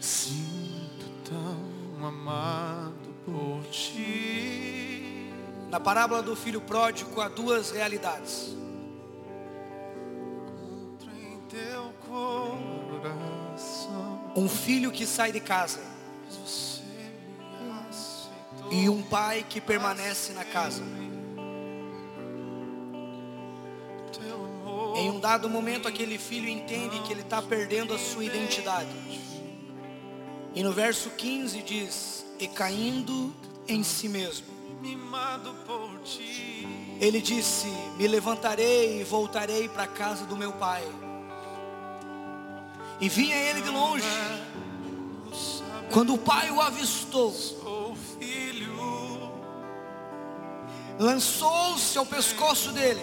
[0.00, 5.32] Sinto tão amado por ti.
[5.70, 8.56] Na parábola do filho pródigo há duas realidades.
[10.10, 14.32] Encontro em teu coração.
[14.36, 15.80] Um filho que sai de casa
[18.70, 20.82] e um pai que permanece na casa.
[24.98, 28.90] Em um dado momento, aquele filho entende que ele está perdendo a sua identidade.
[30.52, 33.32] E no verso 15 diz: E caindo
[33.68, 34.44] em si mesmo,
[37.00, 40.82] ele disse: Me levantarei e voltarei para a casa do meu pai.
[43.00, 44.04] E vinha ele de longe.
[45.92, 47.32] Quando o pai o avistou,
[50.98, 53.00] lançou-se ao pescoço dele,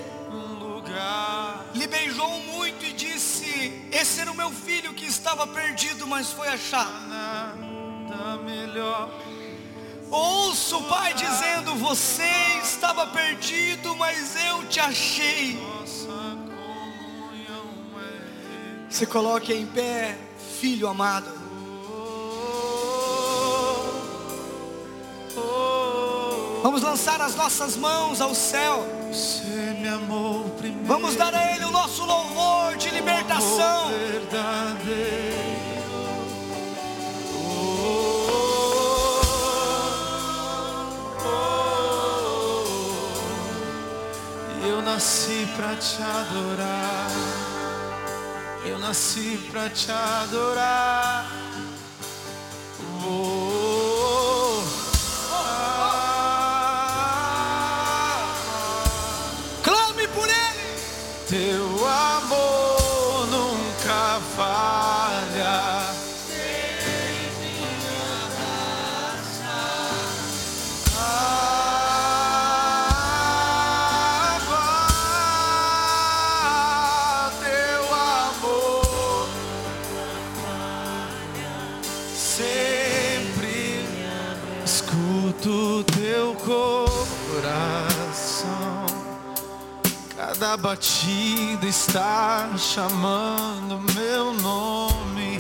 [1.74, 6.48] lhe beijou muito e disse: Esse era o meu filho que estava perdido, mas foi
[6.48, 6.94] achado.
[10.10, 12.32] Ouço o pai dizendo: Você
[12.64, 15.60] estava perdido, mas eu te achei.
[15.62, 15.86] É.
[18.90, 20.18] Se coloque em pé,
[20.60, 21.30] filho amado.
[25.36, 29.05] Oh, oh, Vamos lançar as nossas mãos ao céu.
[29.16, 30.86] Você me amou primeiro.
[30.86, 33.88] Vamos dar a Ele o nosso louvor de libertação.
[33.88, 35.56] Verdadeiro.
[37.48, 38.26] Oh,
[44.62, 47.10] oh, Eu nasci pra te adorar.
[48.66, 51.32] Eu nasci pra te adorar.
[53.08, 53.45] Oh,
[90.58, 95.38] batida está chamando meu nome.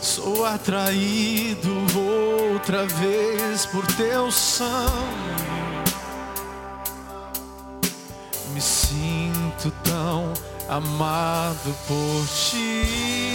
[0.00, 1.70] Sou atraído
[2.52, 4.84] outra vez por teu sangue.
[8.52, 10.32] Me sinto tão
[10.68, 13.33] amado por ti.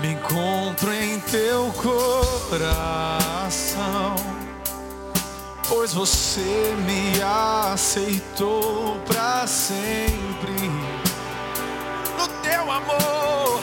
[0.00, 1.72] Me encontro em teu
[2.48, 4.14] coração,
[5.68, 7.20] pois você me
[7.72, 10.52] aceitou para sempre.
[12.16, 13.60] No teu amor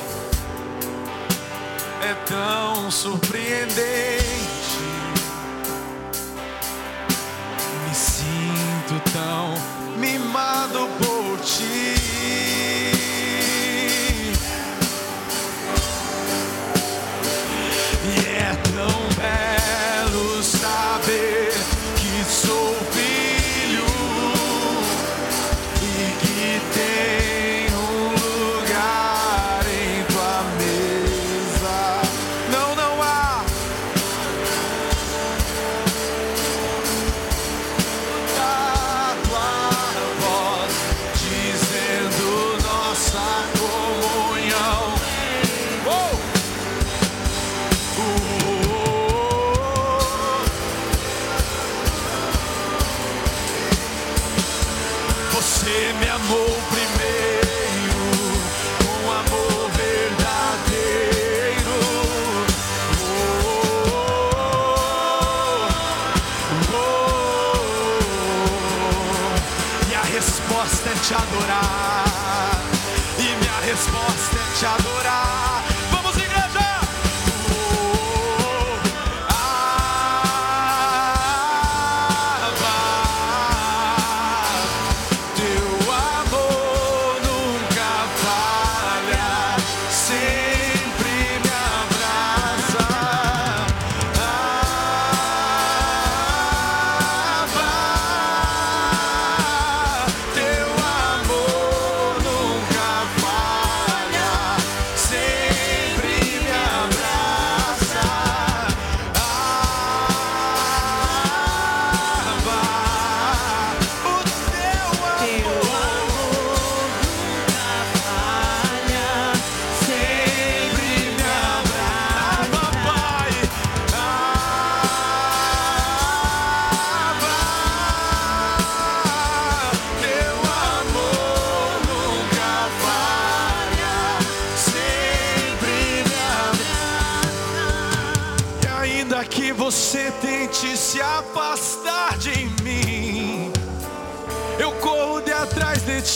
[2.02, 3.86] é tão surpreendente.
[7.88, 9.54] Me sinto tão
[9.98, 11.95] mimado por ti.
[18.56, 19.05] E é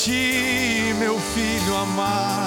[0.09, 2.38] ti, meu filho amado.